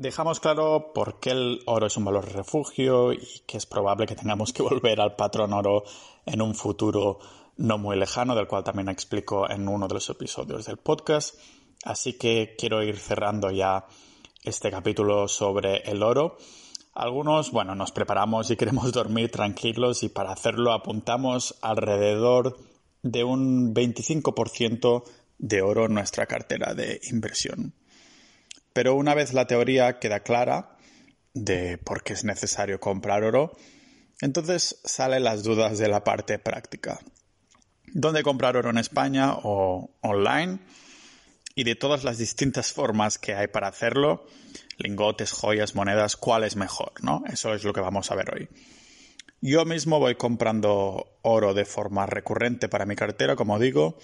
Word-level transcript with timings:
Dejamos 0.00 0.40
claro 0.40 0.94
por 0.94 1.20
qué 1.20 1.32
el 1.32 1.60
oro 1.66 1.86
es 1.86 1.98
un 1.98 2.06
valor 2.06 2.32
refugio 2.32 3.12
y 3.12 3.42
que 3.46 3.58
es 3.58 3.66
probable 3.66 4.06
que 4.06 4.16
tengamos 4.16 4.54
que 4.54 4.62
volver 4.62 4.98
al 4.98 5.14
patrón 5.14 5.52
oro 5.52 5.84
en 6.24 6.40
un 6.40 6.54
futuro 6.54 7.18
no 7.58 7.76
muy 7.76 7.98
lejano, 7.98 8.34
del 8.34 8.46
cual 8.46 8.64
también 8.64 8.88
explico 8.88 9.50
en 9.50 9.68
uno 9.68 9.88
de 9.88 9.92
los 9.92 10.08
episodios 10.08 10.64
del 10.64 10.78
podcast. 10.78 11.34
Así 11.84 12.14
que 12.14 12.54
quiero 12.56 12.82
ir 12.82 12.96
cerrando 12.96 13.50
ya 13.50 13.84
este 14.42 14.70
capítulo 14.70 15.28
sobre 15.28 15.82
el 15.82 16.02
oro. 16.02 16.38
Algunos, 16.94 17.50
bueno, 17.50 17.74
nos 17.74 17.92
preparamos 17.92 18.50
y 18.50 18.56
queremos 18.56 18.92
dormir 18.94 19.30
tranquilos 19.30 20.02
y 20.02 20.08
para 20.08 20.32
hacerlo 20.32 20.72
apuntamos 20.72 21.58
alrededor 21.60 22.56
de 23.02 23.22
un 23.22 23.74
25% 23.74 25.02
de 25.36 25.60
oro 25.60 25.84
en 25.84 25.92
nuestra 25.92 26.24
cartera 26.24 26.72
de 26.72 27.02
inversión. 27.10 27.74
Pero 28.72 28.94
una 28.94 29.14
vez 29.14 29.32
la 29.32 29.46
teoría 29.46 29.98
queda 29.98 30.20
clara 30.20 30.76
de 31.34 31.78
por 31.78 32.02
qué 32.02 32.12
es 32.12 32.24
necesario 32.24 32.80
comprar 32.80 33.24
oro, 33.24 33.56
entonces 34.20 34.80
salen 34.84 35.24
las 35.24 35.42
dudas 35.42 35.78
de 35.78 35.88
la 35.88 36.04
parte 36.04 36.38
práctica. 36.38 37.00
¿Dónde 37.92 38.22
comprar 38.22 38.56
oro 38.56 38.70
en 38.70 38.78
España 38.78 39.34
o 39.42 39.90
online? 40.00 40.60
Y 41.54 41.64
de 41.64 41.74
todas 41.74 42.04
las 42.04 42.18
distintas 42.18 42.72
formas 42.72 43.18
que 43.18 43.34
hay 43.34 43.48
para 43.48 43.68
hacerlo, 43.68 44.26
lingotes, 44.78 45.32
joyas, 45.32 45.74
monedas, 45.74 46.16
¿cuál 46.16 46.44
es 46.44 46.56
mejor? 46.56 46.92
¿no? 47.02 47.22
Eso 47.26 47.54
es 47.54 47.64
lo 47.64 47.72
que 47.72 47.80
vamos 47.80 48.10
a 48.10 48.14
ver 48.14 48.32
hoy. 48.34 48.48
Yo 49.40 49.64
mismo 49.64 49.98
voy 49.98 50.16
comprando 50.16 51.18
oro 51.22 51.54
de 51.54 51.64
forma 51.64 52.06
recurrente 52.06 52.68
para 52.68 52.86
mi 52.86 52.94
cartera, 52.94 53.36
como 53.36 53.58
digo, 53.58 53.98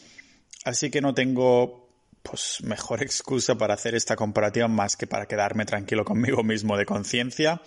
así 0.64 0.90
que 0.90 1.02
no 1.02 1.14
tengo 1.14 1.85
pues 2.28 2.58
mejor 2.62 3.02
excusa 3.02 3.56
para 3.56 3.74
hacer 3.74 3.94
esta 3.94 4.16
comparativa 4.16 4.66
más 4.66 4.96
que 4.96 5.06
para 5.06 5.26
quedarme 5.26 5.64
tranquilo 5.64 6.04
conmigo 6.04 6.42
mismo 6.42 6.76
de 6.76 6.84
conciencia 6.84 7.62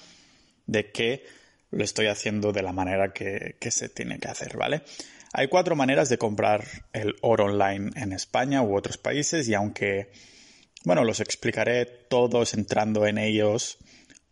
de 0.66 0.92
que 0.92 1.26
lo 1.72 1.84
estoy 1.84 2.08
haciendo 2.08 2.52
de 2.52 2.64
la 2.64 2.74
manera 2.74 3.14
que, 3.14 3.56
que 3.60 3.72
se 3.72 3.90
tiene 3.90 4.20
que 4.20 4.28
hacer, 4.28 4.58
¿vale? 4.58 4.84
Hay 5.32 5.48
cuatro 5.48 5.76
maneras 5.76 6.10
de 6.10 6.18
comprar 6.18 6.66
el 6.92 7.16
oro 7.22 7.46
online 7.46 7.92
en 7.96 8.12
España 8.12 8.62
u 8.62 8.76
otros 8.76 8.98
países 8.98 9.48
y 9.48 9.54
aunque, 9.54 10.12
bueno, 10.84 11.04
los 11.04 11.20
explicaré 11.20 11.86
todos 11.86 12.54
entrando 12.54 13.06
en 13.06 13.18
ellos, 13.18 13.78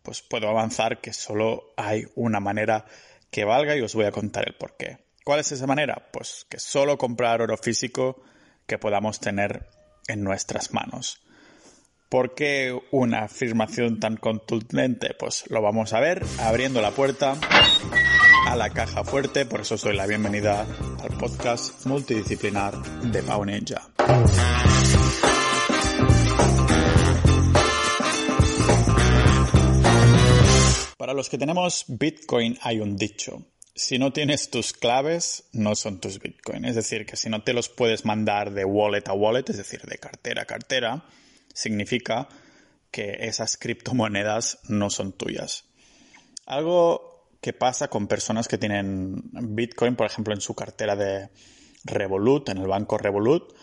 pues 0.02 0.22
puedo 0.22 0.48
avanzar 0.48 1.00
que 1.00 1.12
solo 1.12 1.72
hay 1.76 2.04
una 2.16 2.40
manera 2.40 2.84
que 3.30 3.44
valga 3.44 3.76
y 3.76 3.80
os 3.80 3.94
voy 3.94 4.06
a 4.06 4.12
contar 4.12 4.48
el 4.48 4.56
por 4.56 4.76
qué. 4.76 4.98
¿Cuál 5.24 5.40
es 5.40 5.52
esa 5.52 5.66
manera? 5.66 6.08
Pues 6.12 6.46
que 6.50 6.58
solo 6.58 6.98
comprar 6.98 7.40
oro 7.40 7.56
físico 7.56 8.22
que 8.66 8.78
podamos 8.78 9.20
tener 9.20 9.77
en 10.08 10.24
nuestras 10.24 10.72
manos. 10.74 11.20
¿Por 12.08 12.34
qué 12.34 12.76
una 12.90 13.24
afirmación 13.24 14.00
tan 14.00 14.16
contundente? 14.16 15.14
Pues 15.18 15.44
lo 15.50 15.60
vamos 15.60 15.92
a 15.92 16.00
ver 16.00 16.24
abriendo 16.40 16.80
la 16.80 16.90
puerta 16.90 17.36
a 18.46 18.56
la 18.56 18.70
caja 18.70 19.04
fuerte, 19.04 19.44
por 19.44 19.60
eso 19.60 19.74
os 19.74 19.82
doy 19.82 19.94
la 19.94 20.06
bienvenida 20.06 20.66
al 21.02 21.18
podcast 21.18 21.84
multidisciplinar 21.84 22.82
de 23.02 23.22
Pau 23.22 23.44
Ninja. 23.44 23.90
Para 30.96 31.12
los 31.12 31.28
que 31.28 31.36
tenemos 31.36 31.84
Bitcoin 31.88 32.58
hay 32.62 32.80
un 32.80 32.96
dicho. 32.96 33.42
Si 33.78 33.96
no 33.96 34.12
tienes 34.12 34.50
tus 34.50 34.72
claves, 34.72 35.44
no 35.52 35.76
son 35.76 36.00
tus 36.00 36.18
Bitcoin. 36.18 36.64
Es 36.64 36.74
decir, 36.74 37.06
que 37.06 37.16
si 37.16 37.30
no 37.30 37.44
te 37.44 37.52
los 37.52 37.68
puedes 37.68 38.04
mandar 38.04 38.52
de 38.52 38.64
wallet 38.64 39.06
a 39.06 39.12
wallet, 39.12 39.48
es 39.48 39.56
decir, 39.56 39.82
de 39.82 39.98
cartera 39.98 40.42
a 40.42 40.46
cartera, 40.46 41.04
significa 41.54 42.28
que 42.90 43.18
esas 43.20 43.56
criptomonedas 43.56 44.58
no 44.68 44.90
son 44.90 45.12
tuyas. 45.12 45.64
Algo 46.44 47.28
qué 47.40 47.52
pasa 47.52 47.86
con 47.86 48.08
personas 48.08 48.48
que 48.48 48.58
tienen 48.58 49.22
Bitcoin, 49.32 49.94
por 49.94 50.06
ejemplo, 50.06 50.34
en 50.34 50.40
su 50.40 50.54
cartera 50.54 50.96
de 50.96 51.28
Revolut, 51.84 52.48
en 52.48 52.58
el 52.58 52.66
banco 52.66 52.98
Revolut, 52.98 53.54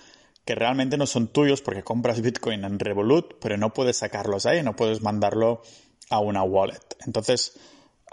que 0.45 0.55
realmente 0.55 0.95
no 0.95 1.07
son 1.07 1.27
tuyos 1.27 1.61
porque 1.61 1.83
compras 1.83 2.21
Bitcoin 2.21 2.63
en 2.63 2.79
Revolut, 2.79 3.33
pero 3.41 3.57
no 3.57 3.73
puedes 3.73 3.97
sacarlos 3.97 4.45
ahí, 4.45 4.63
no 4.63 4.77
puedes 4.77 5.01
mandarlo 5.01 5.61
a 6.09 6.19
una 6.19 6.41
wallet. 6.43 6.79
Entonces, 7.05 7.59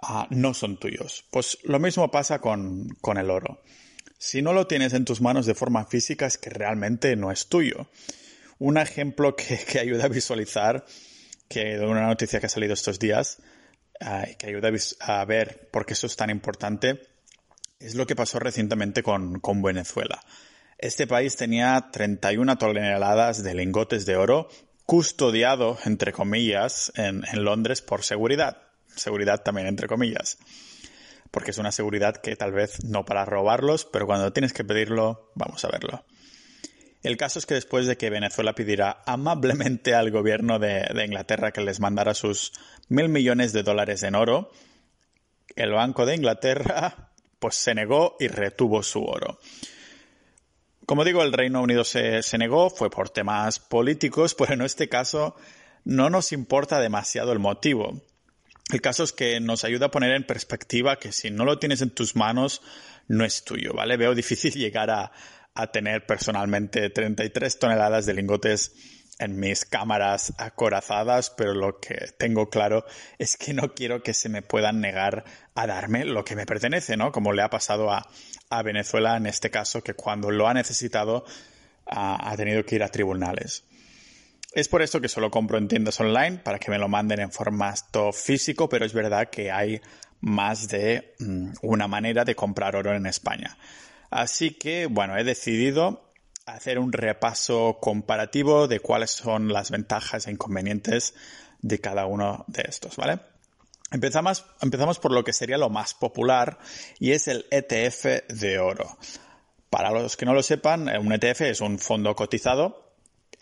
ah, 0.03 0.27
no 0.31 0.53
son 0.55 0.77
tuyos. 0.77 1.25
Pues 1.31 1.59
lo 1.65 1.79
mismo 1.79 2.11
pasa 2.11 2.41
con, 2.41 2.89
con 3.01 3.17
el 3.17 3.31
oro. 3.31 3.63
Si 4.19 4.43
no 4.43 4.53
lo 4.53 4.67
tienes 4.67 4.93
en 4.93 5.05
tus 5.05 5.21
manos 5.21 5.47
de 5.47 5.55
forma 5.55 5.85
física 5.87 6.27
es 6.27 6.39
que 6.39 6.51
realmente 6.51 7.17
no 7.17 7.33
es 7.33 7.49
tuyo. 7.49 7.89
Un 8.59 8.77
ejemplo 8.77 9.35
que, 9.35 9.59
que 9.71 9.81
ayuda 9.81 10.05
a 10.05 10.09
visualizar, 10.09 10.85
que 11.49 11.79
de 11.79 11.87
una 11.87 12.07
noticia 12.07 12.41
que 12.41 12.47
ha 12.47 12.51
salido 12.51 12.75
estos 12.75 12.99
días, 12.99 13.39
y 14.31 14.35
que 14.37 14.47
ayuda 14.47 14.71
a 15.01 15.25
ver 15.25 15.69
por 15.71 15.87
qué 15.87 15.93
eso 15.93 16.07
es 16.07 16.17
tan 16.17 16.31
importante, 16.31 17.03
es 17.79 17.95
lo 17.95 18.07
que 18.07 18.17
pasó 18.17 18.39
recientemente 18.39 19.03
con, 19.03 19.41
Venezuela. 19.63 20.21
Este 20.79 21.07
país 21.07 21.37
tenía 21.37 21.89
31 21.93 22.59
toneladas 22.59 23.43
de 23.43 23.55
lingotes 23.55 24.07
de 24.07 24.17
oro 24.17 24.49
custodiado, 24.87 25.79
entre 25.85 26.13
comillas, 26.13 26.93
en, 26.97 27.25
en 27.33 27.45
Londres 27.45 27.83
por 27.83 28.03
seguridad. 28.03 28.72
Seguridad 28.97 29.43
también, 29.43 29.67
entre 29.67 29.89
comillas 29.89 30.39
porque 31.33 31.51
es 31.51 31.59
una 31.59 31.73
seguridad 31.73 32.17
que 32.19 32.37
tal 32.37 32.53
vez 32.53 32.85
no 32.85 33.05
para 33.05 33.25
robarlos, 33.25 33.87
pero 33.87 34.07
cuando 34.07 34.33
tienes 34.35 34.53
que 34.53 34.65
pedirlo, 34.65 35.33
vamos 35.35 35.65
a 35.65 35.69
verlo. 35.69 36.05
El 37.03 37.17
caso 37.17 37.39
es 37.41 37.47
que 37.47 37.55
después 37.55 37.87
de 37.87 37.97
que 37.97 38.11
Venezuela 38.11 38.55
pidiera 38.55 39.03
amablemente 39.07 39.95
al 39.95 40.11
gobierno 40.11 40.59
de, 40.59 40.87
Inglaterra 41.05 41.51
que 41.51 41.63
les 41.63 41.81
mandara 41.81 42.15
sus 42.15 42.53
mil 42.89 43.09
millones 43.09 43.53
de 43.53 43.63
dólares 43.63 44.03
en 44.05 44.15
oro, 44.15 44.53
el 45.57 45.73
Banco 45.73 46.07
de 46.07 46.15
Inglaterra 46.15 47.11
pues 47.41 47.57
se 47.57 47.75
negó 47.75 48.17
y 48.21 48.29
retuvo 48.29 48.83
su 48.83 49.03
oro. 49.03 49.41
Como 50.85 51.03
digo, 51.03 51.23
el 51.23 51.33
Reino 51.33 51.63
Unido 51.63 51.83
se, 51.83 52.23
se, 52.23 52.39
negó, 52.39 52.69
fue 52.69 52.91
por 52.91 53.09
temas 53.09 53.59
políticos, 53.59 54.35
pero 54.39 54.53
en 54.53 54.63
este 54.63 54.91
caso 54.91 55.35
no 55.85 56.11
nos 56.11 56.31
importa 56.33 56.79
demasiado 56.79 57.33
el 57.33 57.39
motivo. 57.39 58.03
El 58.73 58.81
caso 58.81 59.05
es 59.05 59.13
que 59.13 59.39
nos 59.39 59.65
ayuda 59.65 59.87
a 59.87 59.91
poner 59.91 60.13
en 60.13 60.25
perspectiva 60.25 60.99
que 60.99 61.13
si 61.13 61.31
no 61.31 61.45
lo 61.45 61.59
tienes 61.59 61.83
en 61.83 61.91
tus 61.91 62.17
manos, 62.17 62.63
no 63.07 63.25
es 63.25 63.45
tuyo, 63.45 63.75
¿vale? 63.75 63.97
Veo 63.97 64.15
difícil 64.15 64.53
llegar 64.55 64.91
a, 64.91 65.13
a 65.55 65.67
tener 65.69 66.07
personalmente 66.07 66.91
33 66.91 67.59
toneladas 67.59 68.07
de 68.07 68.15
lingotes 68.15 68.73
en 69.19 69.39
mis 69.39 69.67
cámaras 69.67 70.33
acorazadas, 70.39 71.31
pero 71.31 71.55
lo 71.55 71.79
que 71.79 72.09
tengo 72.19 72.49
claro 72.49 72.85
es 73.19 73.37
que 73.37 73.53
no 73.53 73.75
quiero 73.75 74.03
que 74.03 74.15
se 74.15 74.29
me 74.29 74.43
puedan 74.43 74.81
negar 74.81 75.25
a 75.55 75.67
darme 75.67 76.05
lo 76.05 76.25
que 76.25 76.35
me 76.35 76.47
pertenece, 76.47 76.97
¿no? 76.97 77.13
Como 77.13 77.33
le 77.33 77.43
ha 77.43 77.51
pasado 77.51 77.93
a, 77.93 78.09
a 78.49 78.63
Venezuela 78.63 79.17
en 79.17 79.27
este 79.27 79.51
caso, 79.51 79.83
que 79.83 79.95
cuando 79.95 80.31
lo 80.31 80.49
ha 80.49 80.55
necesitado 80.55 81.25
ha, 81.87 82.35
tenido 82.37 82.65
que 82.65 82.77
ir 82.77 82.83
a 82.83 82.89
tribunales. 82.89 83.65
Es 84.53 84.69
por 84.69 84.83
esto 84.83 85.01
que 85.01 85.09
solo 85.09 85.31
compro 85.31 85.57
en 85.57 85.69
tiendas 85.69 85.99
online 86.01 86.39
para 86.39 86.59
que 86.59 86.71
me 86.71 86.79
lo 86.79 86.89
manden 86.89 87.21
en 87.21 87.33
formato 87.33 88.13
físico, 88.13 88.69
pero 88.69 88.85
es 88.85 88.93
verdad 88.93 89.31
que 89.31 89.51
hay 89.51 89.81
más 90.21 90.69
de 90.69 91.15
mm, 91.19 91.53
una 91.63 91.89
manera 91.89 92.25
de 92.25 92.35
comprar 92.35 92.77
oro 92.77 92.95
en 92.95 93.07
España. 93.07 93.57
Así 94.11 94.51
que, 94.53 94.87
bueno, 94.87 95.17
he 95.17 95.25
decidido 95.25 96.13
hacer 96.45 96.79
un 96.79 96.93
repaso 96.93 97.79
comparativo 97.81 98.69
de 98.69 98.81
cuáles 98.81 99.11
son 99.11 99.49
las 99.49 99.71
ventajas 99.71 100.27
e 100.27 100.33
inconvenientes 100.33 101.15
de 101.61 101.81
cada 101.81 102.05
uno 102.05 102.45
de 102.49 102.65
estos, 102.69 102.97
¿vale? 102.97 103.21
Empezamos, 103.91 104.45
empezamos 104.61 104.99
por 104.99 105.13
lo 105.13 105.25
que 105.25 105.33
sería 105.33 105.57
lo 105.57 105.71
más 105.71 105.95
popular 105.95 106.59
y 106.99 107.13
es 107.13 107.29
el 107.29 107.47
ETF 107.51 108.29
de 108.29 108.59
oro. 108.59 108.99
Para 109.71 109.91
los 109.91 110.17
que 110.17 110.27
no 110.27 110.35
lo 110.35 110.43
sepan, 110.43 110.89
un 110.99 111.13
ETF 111.13 111.43
es 111.43 111.61
un 111.61 111.79
fondo 111.79 112.15
cotizado. 112.15 112.92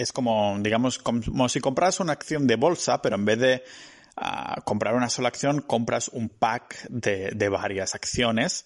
Es 0.00 0.12
como, 0.12 0.56
digamos, 0.60 0.98
como 0.98 1.48
si 1.48 1.60
compras 1.60 2.00
una 2.00 2.12
acción 2.12 2.46
de 2.46 2.56
bolsa, 2.56 3.02
pero 3.02 3.16
en 3.16 3.24
vez 3.24 3.38
de 3.38 3.64
ah, 4.16 4.60
comprar 4.64 4.94
una 4.94 5.08
sola 5.08 5.28
acción, 5.28 5.60
compras 5.60 6.08
un 6.08 6.28
pack 6.28 6.88
de, 6.88 7.30
de 7.34 7.48
varias 7.48 7.94
acciones 7.94 8.64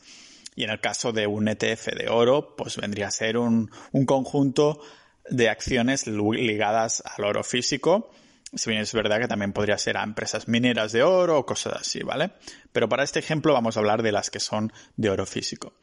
y 0.57 0.65
en 0.65 0.71
el 0.71 0.81
caso 0.81 1.13
de 1.13 1.27
un 1.27 1.49
ETF 1.49 1.89
de 1.97 2.09
oro, 2.09 2.55
pues 2.57 2.77
vendría 2.77 3.09
a 3.09 3.11
ser 3.11 3.37
un, 3.37 3.71
conjunto 4.07 4.81
de 5.29 5.49
acciones 5.49 6.07
ligadas 6.07 7.03
al 7.05 7.25
oro 7.25 7.43
físico. 7.43 8.11
Si 8.55 8.71
bien 8.71 8.83
es 8.83 8.93
verdad 8.93 9.21
que 9.21 9.27
también 9.27 9.53
podría 9.53 9.79
ser 9.79 9.97
a 9.97 10.05
empresas 10.05 10.47
mineras 10.47 10.93
de 10.93 11.03
oro 11.03 11.39
o 11.39 11.47
cosas 11.47 11.81
así, 11.81 12.03
¿vale? 12.03 12.31
Pero 12.73 12.89
para 12.89 13.03
este 13.03 13.19
ejemplo 13.19 13.53
vamos 13.53 13.77
a 13.77 13.81
hablar 13.81 14.03
de 14.03 14.13
las 14.13 14.31
que 14.31 14.39
son 14.39 14.73
de 14.97 15.11
oro 15.11 15.27
físico. 15.27 15.75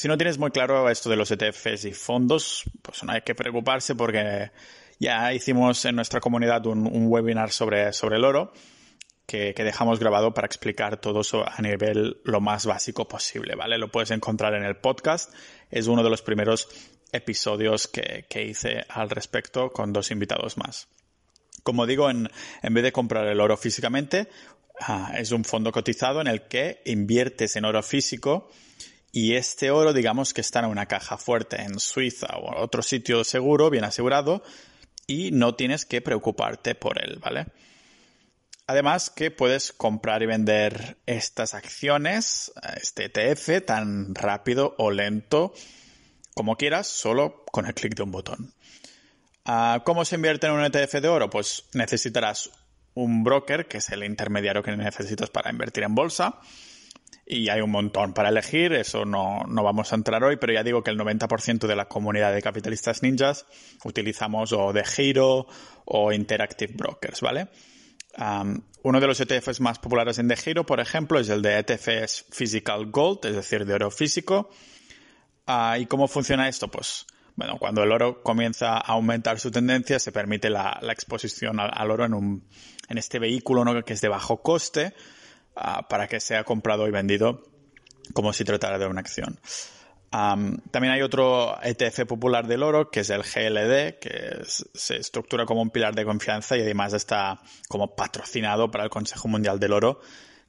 Si 0.00 0.08
no 0.08 0.16
tienes 0.16 0.38
muy 0.38 0.50
claro 0.50 0.88
esto 0.88 1.10
de 1.10 1.16
los 1.16 1.30
ETFs 1.30 1.84
y 1.84 1.92
fondos, 1.92 2.62
pues 2.80 3.04
no 3.04 3.12
hay 3.12 3.20
que 3.20 3.34
preocuparse 3.34 3.94
porque 3.94 4.50
ya 4.98 5.34
hicimos 5.34 5.84
en 5.84 5.94
nuestra 5.94 6.20
comunidad 6.20 6.64
un, 6.64 6.88
webinar 7.08 7.50
sobre, 7.50 7.92
sobre 7.92 8.16
el 8.16 8.24
oro 8.24 8.50
que, 9.26 9.52
dejamos 9.52 9.98
grabado 9.98 10.32
para 10.32 10.46
explicar 10.46 10.96
todo 11.02 11.20
eso 11.20 11.44
a 11.46 11.60
nivel 11.60 12.16
lo 12.24 12.40
más 12.40 12.64
básico 12.64 13.06
posible, 13.06 13.56
¿vale? 13.56 13.76
Lo 13.76 13.90
puedes 13.90 14.10
encontrar 14.10 14.54
en 14.54 14.64
el 14.64 14.78
podcast. 14.78 15.34
Es 15.70 15.86
uno 15.86 16.02
de 16.02 16.08
los 16.08 16.22
primeros 16.22 16.70
episodios 17.12 17.86
que, 17.86 18.24
que 18.26 18.42
hice 18.42 18.86
al 18.88 19.10
respecto 19.10 19.70
con 19.70 19.92
dos 19.92 20.10
invitados 20.10 20.56
más. 20.56 20.88
Como 21.62 21.84
digo, 21.84 22.08
en, 22.08 22.30
en 22.62 22.72
vez 22.72 22.84
de 22.84 22.92
comprar 22.92 23.26
el 23.26 23.38
oro 23.38 23.58
físicamente, 23.58 24.30
ah, 24.80 25.12
es 25.18 25.30
un 25.30 25.44
fondo 25.44 25.70
cotizado 25.70 26.22
en 26.22 26.26
el 26.26 26.48
que 26.48 26.80
inviertes 26.86 27.54
en 27.56 27.66
oro 27.66 27.82
físico 27.82 28.48
y 29.12 29.34
este 29.34 29.70
oro, 29.70 29.92
digamos 29.92 30.32
que 30.32 30.40
está 30.40 30.60
en 30.60 30.66
una 30.66 30.86
caja 30.86 31.16
fuerte 31.16 31.60
en 31.62 31.80
Suiza 31.80 32.28
o 32.36 32.62
otro 32.62 32.82
sitio 32.82 33.24
seguro, 33.24 33.70
bien 33.70 33.84
asegurado, 33.84 34.42
y 35.06 35.32
no 35.32 35.54
tienes 35.56 35.84
que 35.84 36.00
preocuparte 36.00 36.74
por 36.74 37.02
él, 37.02 37.18
¿vale? 37.20 37.46
Además 38.66 39.10
que 39.10 39.32
puedes 39.32 39.72
comprar 39.72 40.22
y 40.22 40.26
vender 40.26 40.98
estas 41.06 41.54
acciones, 41.54 42.52
este 42.80 43.06
ETF, 43.06 43.66
tan 43.66 44.14
rápido 44.14 44.76
o 44.78 44.92
lento 44.92 45.52
como 46.34 46.56
quieras, 46.56 46.86
solo 46.86 47.44
con 47.50 47.66
el 47.66 47.74
clic 47.74 47.96
de 47.96 48.04
un 48.04 48.12
botón. 48.12 48.54
Ah, 49.44 49.82
¿Cómo 49.84 50.04
se 50.04 50.14
invierte 50.14 50.46
en 50.46 50.52
un 50.52 50.64
ETF 50.64 51.00
de 51.00 51.08
oro? 51.08 51.28
Pues 51.28 51.64
necesitarás 51.74 52.50
un 52.94 53.24
broker, 53.24 53.66
que 53.66 53.78
es 53.78 53.90
el 53.90 54.04
intermediario 54.04 54.62
que 54.62 54.76
necesitas 54.76 55.30
para 55.30 55.50
invertir 55.50 55.82
en 55.82 55.96
bolsa, 55.96 56.38
y 57.30 57.48
hay 57.48 57.60
un 57.60 57.70
montón 57.70 58.12
para 58.12 58.30
elegir, 58.30 58.72
eso 58.72 59.04
no, 59.04 59.44
no, 59.46 59.62
vamos 59.62 59.92
a 59.92 59.94
entrar 59.94 60.24
hoy, 60.24 60.36
pero 60.36 60.52
ya 60.52 60.64
digo 60.64 60.82
que 60.82 60.90
el 60.90 60.98
90% 60.98 61.68
de 61.68 61.76
la 61.76 61.84
comunidad 61.84 62.34
de 62.34 62.42
capitalistas 62.42 63.04
ninjas 63.04 63.46
utilizamos 63.84 64.52
o 64.52 64.72
de 64.72 64.84
Giro 64.84 65.46
o 65.84 66.12
Interactive 66.12 66.74
Brokers, 66.74 67.20
¿vale? 67.20 67.48
uno 68.82 69.00
de 69.00 69.06
los 69.06 69.20
ETFs 69.20 69.60
más 69.60 69.78
populares 69.78 70.18
en 70.18 70.26
De 70.26 70.36
Giro, 70.36 70.66
por 70.66 70.80
ejemplo, 70.80 71.20
es 71.20 71.28
el 71.28 71.42
de 71.42 71.60
ETFs 71.60 72.26
Physical 72.32 72.90
Gold, 72.90 73.24
es 73.24 73.36
decir, 73.36 73.64
de 73.64 73.74
oro 73.74 73.92
físico. 73.92 74.50
Ah, 75.46 75.78
¿Y 75.78 75.86
cómo 75.86 76.08
funciona 76.08 76.48
esto? 76.48 76.68
Pues, 76.68 77.06
bueno, 77.36 77.56
cuando 77.60 77.84
el 77.84 77.92
oro 77.92 78.20
comienza 78.24 78.72
a 78.72 78.80
aumentar 78.80 79.38
su 79.38 79.52
tendencia, 79.52 80.00
se 80.00 80.10
permite 80.10 80.50
la, 80.50 80.80
exposición 80.90 81.60
al, 81.60 81.70
al, 81.72 81.90
oro 81.92 82.04
en, 82.04 82.14
un, 82.14 82.48
en 82.88 82.98
este 82.98 83.20
vehículo 83.20 83.64
¿no? 83.64 83.80
que 83.84 83.92
es 83.92 84.00
de 84.00 84.08
bajo 84.08 84.42
coste, 84.42 84.92
Ah, 85.56 85.86
para 85.88 86.06
que 86.06 86.20
sea 86.20 86.44
comprado 86.44 86.86
y 86.86 86.90
vendido 86.90 87.42
como 88.14 88.32
si 88.32 88.44
tratara 88.44 88.78
de 88.78 88.86
una 88.86 89.00
acción. 89.00 89.38
también 90.10 90.92
hay 90.92 91.02
otro 91.02 91.56
ETF 91.62 92.06
popular 92.06 92.46
del 92.46 92.62
oro, 92.62 92.90
que 92.90 93.00
es 93.00 93.10
el 93.10 93.22
GLD, 93.22 93.98
que 94.00 94.38
se 94.44 94.96
estructura 94.96 95.46
como 95.46 95.62
un 95.62 95.70
pilar 95.70 95.94
de 95.94 96.04
confianza 96.04 96.56
y 96.56 96.62
además 96.62 96.92
está 96.92 97.40
como 97.68 97.94
patrocinado 97.94 98.70
para 98.70 98.84
el 98.84 98.90
Consejo 98.90 99.28
Mundial 99.28 99.60
del 99.60 99.72
Oro, 99.72 100.00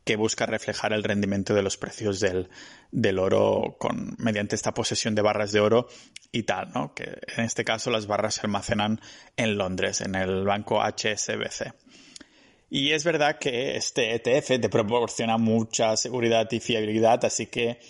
que 0.04 0.16
busca 0.16 0.46
reflejar 0.46 0.94
el 0.94 1.04
rendimiento 1.04 1.54
de 1.54 1.62
los 1.62 1.78
precios 1.78 2.20
del, 2.20 2.50
del 2.92 3.20
oro 3.20 3.76
con, 3.78 4.16
mediante 4.18 4.56
esta 4.56 4.74
posesión 4.74 5.14
de 5.14 5.22
barras 5.22 5.52
de 5.52 5.60
oro 5.60 5.88
y 6.32 6.44
tal, 6.44 6.72
¿no? 6.74 6.96
Que 6.96 7.20
en 7.38 7.44
este 7.44 7.64
caso 7.64 7.92
las 7.92 8.08
barras 8.08 8.36
se 8.36 8.42
almacenan 8.42 9.00
en 9.38 9.58
Londres, 9.58 10.02
en 10.02 10.16
el 10.16 10.44
banco 10.44 10.82
HSBC. 10.82 11.74
Y 12.74 12.94
es 12.94 13.04
verdad 13.04 13.38
que 13.38 13.76
este 13.76 14.16
ETF 14.16 14.62
te 14.62 14.70
proporciona 14.70 15.38
mucha 15.38 15.98
seguridad 15.98 16.48
y 16.52 16.62
fiabilidad, 16.62 17.26
así 17.26 17.48
que 17.48 17.82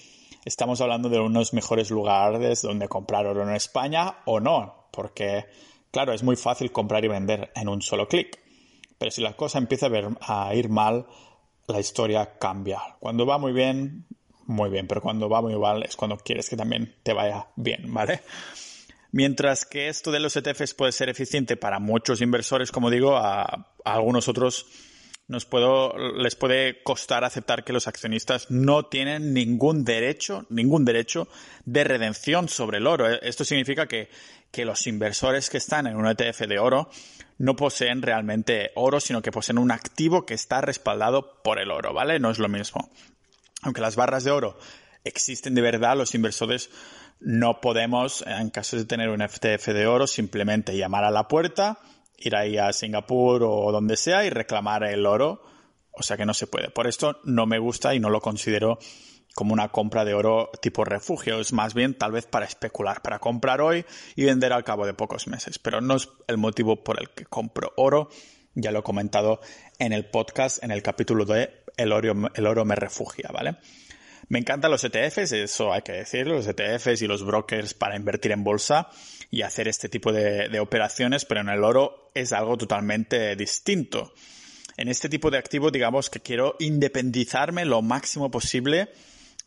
estamos 0.44 0.82
hablando 0.82 1.08
de 1.08 1.20
unos 1.20 1.54
mejores 1.54 1.92
lugares 1.92 2.64
donde 2.64 2.88
comprar 2.88 3.28
oro 3.28 3.44
en 3.44 3.56
España 3.56 4.16
o 4.26 4.40
no, 4.40 4.88
porque 4.92 5.46
claro, 5.92 6.14
es 6.14 6.24
muy 6.24 6.36
fácil 6.36 6.72
comprar 6.72 7.06
y 7.06 7.10
vender 7.10 7.52
en 7.56 7.70
un 7.70 7.84
solo 7.84 8.08
clic. 8.08 8.40
Pero 8.98 9.12
si 9.12 9.22
la 9.22 9.34
cosa 9.34 9.60
empieza 9.60 9.86
a, 9.86 9.90
ver, 9.90 10.08
a 10.20 10.56
ir 10.56 10.70
mal, 10.70 11.06
la 11.68 11.80
historia 11.80 12.40
cambia. 12.40 12.82
Cuando 13.00 13.28
va 13.28 13.38
muy 13.38 13.54
bien, 13.54 14.08
muy 14.48 14.72
bien, 14.72 14.88
pero 14.88 15.00
cuando 15.00 15.30
va 15.30 15.44
muy 15.44 15.56
mal 15.58 15.84
es 15.84 15.96
cuando 15.96 16.18
quieres 16.18 16.50
que 16.50 16.58
también 16.58 16.96
te 17.04 17.14
vaya 17.14 17.50
bien, 17.56 17.94
¿vale? 17.94 18.22
Mientras 19.12 19.66
que 19.66 19.90
esto 19.90 20.12
de 20.12 20.22
los 20.22 20.36
ETFs 20.36 20.74
puede 20.74 20.94
ser 20.94 21.10
eficiente 21.10 21.58
para 21.58 21.80
muchos 21.80 22.22
inversores, 22.22 22.72
como 22.72 22.90
digo, 22.90 23.18
a, 23.18 23.74
algunos 23.84 24.28
otros 24.30 24.68
nos 25.28 25.46
puedo, 25.46 25.98
les 26.14 26.36
puede 26.36 26.82
costar 26.84 27.24
aceptar 27.24 27.64
que 27.64 27.74
los 27.74 27.88
accionistas 27.88 28.52
no 28.52 28.86
tienen 28.88 29.34
ningún 29.34 29.86
derecho, 29.86 30.46
ningún 30.50 30.84
derecho 30.84 31.28
de 31.66 31.84
redención 31.84 32.50
sobre 32.50 32.80
el 32.80 32.88
oro. 32.88 33.08
Esto 33.08 33.46
significa 33.46 33.88
que, 33.88 34.10
que 34.52 34.66
los 34.66 34.88
inversores 34.88 35.50
que 35.50 35.58
están 35.58 35.88
en 35.88 35.96
un 35.96 36.08
ETF 36.08 36.42
de 36.48 36.60
oro 36.60 36.90
no 37.38 37.56
poseen 37.56 38.02
realmente 38.02 38.72
oro, 38.76 39.00
sino 39.00 39.22
que 39.22 39.32
poseen 39.32 39.58
un 39.58 39.72
activo 39.72 40.26
que 40.26 40.34
está 40.34 40.62
respaldado 40.62 41.42
por 41.44 41.60
el 41.60 41.72
oro, 41.72 41.94
¿vale? 41.94 42.20
No 42.20 42.30
es 42.30 42.40
lo 42.40 42.50
mismo. 42.50 42.92
Aunque 43.62 43.82
las 43.82 43.96
barras 43.96 44.24
de 44.24 44.32
oro 44.32 44.58
existen 45.04 45.56
de 45.56 45.62
verdad, 45.62 45.98
los 45.98 46.14
inversores 46.14 46.70
no 47.22 47.62
podemos, 47.62 48.24
en 48.26 48.50
caso 48.50 48.78
de 48.78 48.86
tener 48.86 49.10
un 49.10 49.22
FTF 49.22 49.68
de 49.68 49.86
oro, 49.86 50.08
simplemente 50.08 50.76
llamar 50.76 51.04
a 51.04 51.12
la 51.12 51.28
puerta, 51.28 51.80
ir 52.18 52.36
ahí 52.36 52.58
a 52.58 52.74
Singapur 52.74 53.44
o 53.44 53.72
donde 53.72 53.96
sea 53.96 54.26
y 54.26 54.30
reclamar 54.30 54.84
el 54.84 55.06
oro. 55.06 55.44
O 55.92 56.04
sea 56.04 56.18
que 56.18 56.26
no 56.26 56.34
se 56.34 56.48
puede. 56.48 56.70
Por 56.70 56.88
esto 56.88 57.20
no 57.24 57.46
me 57.46 57.60
gusta 57.60 57.94
y 57.94 58.00
no 58.00 58.10
lo 58.10 58.22
considero 58.22 58.80
como 59.36 59.54
una 59.54 59.70
compra 59.70 60.04
de 60.04 60.14
oro 60.14 60.50
tipo 60.62 60.84
refugio. 60.84 61.40
Es 61.40 61.54
más 61.54 61.74
bien 61.74 61.96
tal 61.98 62.12
vez 62.12 62.26
para 62.26 62.46
especular, 62.46 63.02
para 63.02 63.20
comprar 63.20 63.62
hoy 63.62 63.86
y 64.16 64.26
vender 64.26 64.52
al 64.54 64.64
cabo 64.64 64.86
de 64.86 64.94
pocos 64.94 65.28
meses. 65.28 65.60
Pero 65.60 65.80
no 65.80 65.98
es 65.98 66.10
el 66.28 66.38
motivo 66.38 66.84
por 66.84 67.00
el 67.00 67.10
que 67.10 67.26
compro 67.26 67.74
oro. 67.78 68.10
Ya 68.56 68.72
lo 68.72 68.80
he 68.80 68.84
comentado 68.84 69.42
en 69.80 69.94
el 69.94 70.10
podcast, 70.10 70.64
en 70.64 70.72
el 70.72 70.82
capítulo 70.82 71.26
de 71.26 71.64
El 71.78 71.92
oro, 71.92 72.30
el 72.34 72.48
oro 72.48 72.66
me 72.66 72.76
refugia, 72.76 73.30
¿vale? 73.32 73.58
Me 74.32 74.40
encantan 74.40 74.72
los 74.72 74.82
ETFs, 74.86 75.34
eso 75.34 75.74
hay 75.74 75.82
que 75.82 75.92
decirlo, 75.92 76.36
los 76.36 76.48
ETFs 76.48 77.02
y 77.02 77.06
los 77.06 77.26
brokers 77.26 77.74
para 77.74 77.98
invertir 77.98 78.32
en 78.32 78.46
bolsa 78.46 78.88
y 79.30 79.42
hacer 79.42 79.68
este 79.68 79.90
tipo 79.90 80.14
de, 80.14 80.58
operaciones, 80.62 81.26
pero 81.26 81.42
en 81.42 81.50
el 81.50 81.66
oro 81.66 82.10
es 82.16 82.32
algo 82.32 82.58
totalmente 82.58 83.36
distinto. 83.36 84.14
En 84.78 84.88
este 84.88 85.10
tipo 85.10 85.32
de 85.32 85.38
activo, 85.38 85.70
digamos 85.70 86.10
que 86.10 86.22
quiero 86.22 86.56
independizarme 86.60 87.66
lo 87.66 87.82
máximo 87.82 88.32
posible 88.32 88.94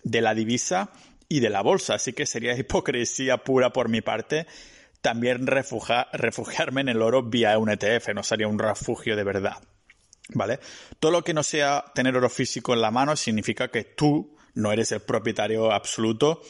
de 0.03 0.21
la 0.21 0.35
divisa 0.35 0.93
y 1.31 1.41
de 1.41 1.49
la 1.49 1.63
bolsa, 1.63 1.95
así 1.95 2.13
que 2.13 2.27
sería 2.27 2.55
hipocresía 2.59 3.39
pura 3.39 3.73
por 3.73 3.89
mi 3.89 4.03
parte 4.03 4.47
también 5.01 5.47
refugiarme 5.47 6.83
en 6.83 6.91
el 6.91 7.01
oro 7.01 7.23
vía 7.23 7.57
un 7.57 7.71
ETF, 7.71 8.11
no 8.15 8.23
sería 8.23 8.49
un 8.49 8.59
refugio 8.59 9.17
de 9.17 9.25
verdad. 9.25 9.57
¿Vale? 10.29 10.61
Todo 11.01 11.11
lo 11.11 11.25
que 11.25 11.33
no 11.33 11.43
sea 11.43 11.85
tener 11.95 12.17
oro 12.17 12.29
físico 12.29 12.75
en 12.75 12.83
la 12.83 12.91
mano 12.91 13.17
significa 13.17 13.69
que 13.69 13.85
tú 13.85 14.34
no 14.55 14.73
eres 14.73 14.93
el 14.93 15.01
propietario 15.01 15.73
absoluto, 15.73 16.43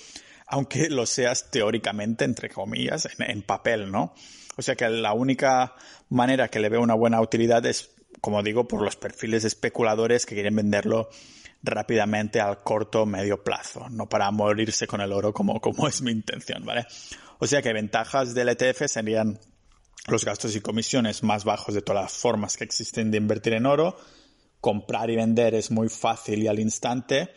aunque 0.47 0.89
lo 0.91 1.07
seas 1.07 1.51
teóricamente, 1.51 2.25
entre 2.25 2.49
comillas, 2.49 3.09
en, 3.19 3.43
papel, 3.43 3.91
¿no? 3.91 4.15
O 4.57 4.63
sea 4.63 4.77
que 4.77 4.89
la 4.89 5.13
única 5.13 5.75
manera 6.11 6.49
que 6.49 6.61
le 6.61 6.69
veo 6.69 6.81
una 6.81 6.95
buena 6.95 7.21
utilidad 7.21 7.65
es, 7.67 7.91
como 8.21 8.43
digo, 8.43 8.69
por 8.69 8.83
los 8.83 8.97
perfiles 8.97 9.45
especuladores 9.45 10.27
que 10.27 10.35
quieren 10.35 10.55
venderlo 10.55 11.09
rápidamente 11.63 12.41
al 12.41 12.63
corto 12.63 13.03
o 13.03 13.07
medio 13.07 13.43
plazo, 13.43 13.89
no 13.89 14.09
para 14.09 14.31
morirse 14.31 14.87
con 14.87 15.01
el 15.01 15.13
oro 15.13 15.33
como, 15.33 15.61
como 15.61 15.89
es 15.89 16.03
mi 16.03 16.13
intención, 16.13 16.65
¿vale? 16.65 16.87
O 17.39 17.47
sea 17.47 17.63
que 17.63 17.73
ventajas 17.73 18.35
del 18.35 18.51
ETF 18.51 18.87
serían 18.87 19.41
los 20.07 20.25
gastos 20.25 20.55
y 20.55 20.61
comisiones 20.61 21.23
más 21.23 21.45
bajos 21.45 21.75
de 21.75 21.83
todas 21.83 22.03
las 22.03 22.13
formas 22.13 22.57
que 22.57 22.65
existen 22.65 23.11
de 23.11 23.17
invertir 23.17 23.55
en 23.55 23.67
oro, 23.67 23.97
comprar 24.61 25.11
y 25.11 25.17
vender 25.17 25.55
es 25.55 25.71
muy 25.71 25.89
fácil 25.89 26.43
y 26.43 26.49
al 26.49 26.59
instante, 26.59 27.31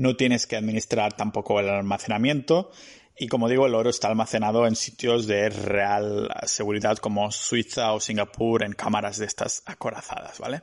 no 0.00 0.16
tienes 0.16 0.46
que 0.46 0.56
administrar 0.56 1.12
tampoco 1.12 1.60
el 1.60 1.68
almacenamiento 1.68 2.70
y 3.18 3.28
como 3.28 3.50
digo, 3.50 3.66
el 3.66 3.74
oro 3.74 3.90
está 3.90 4.08
almacenado 4.08 4.66
en 4.66 4.74
sitios 4.74 5.26
de 5.26 5.50
real 5.50 6.30
seguridad 6.46 6.96
como 6.96 7.30
Suiza 7.30 7.92
o 7.92 8.00
Singapur 8.00 8.64
en 8.64 8.72
cámaras 8.72 9.18
de 9.18 9.26
estas 9.26 9.62
acorazadas, 9.66 10.38
¿vale? 10.38 10.62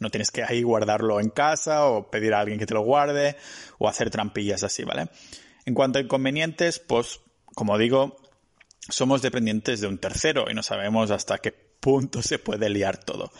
No 0.00 0.08
tienes 0.08 0.30
que 0.30 0.42
ahí 0.42 0.62
guardarlo 0.62 1.20
en 1.20 1.28
casa 1.28 1.84
o 1.84 2.10
pedir 2.10 2.32
a 2.32 2.40
alguien 2.40 2.58
que 2.58 2.64
te 2.64 2.72
lo 2.72 2.80
guarde 2.80 3.36
o 3.76 3.90
hacer 3.90 4.08
trampillas 4.08 4.64
así, 4.64 4.84
¿vale? 4.84 5.10
En 5.66 5.74
cuanto 5.74 5.98
a 5.98 6.02
inconvenientes, 6.02 6.78
pues 6.78 7.20
como 7.54 7.76
digo, 7.76 8.16
somos 8.88 9.20
dependientes 9.20 9.82
de 9.82 9.86
un 9.88 9.98
tercero 9.98 10.46
y 10.50 10.54
no 10.54 10.62
sabemos 10.62 11.10
hasta 11.10 11.36
qué 11.36 11.52
punto 11.52 12.22
se 12.22 12.38
puede 12.38 12.70
liar 12.70 12.96
todo. 12.96 13.30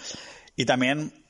Y 0.57 0.67
también 0.67 1.25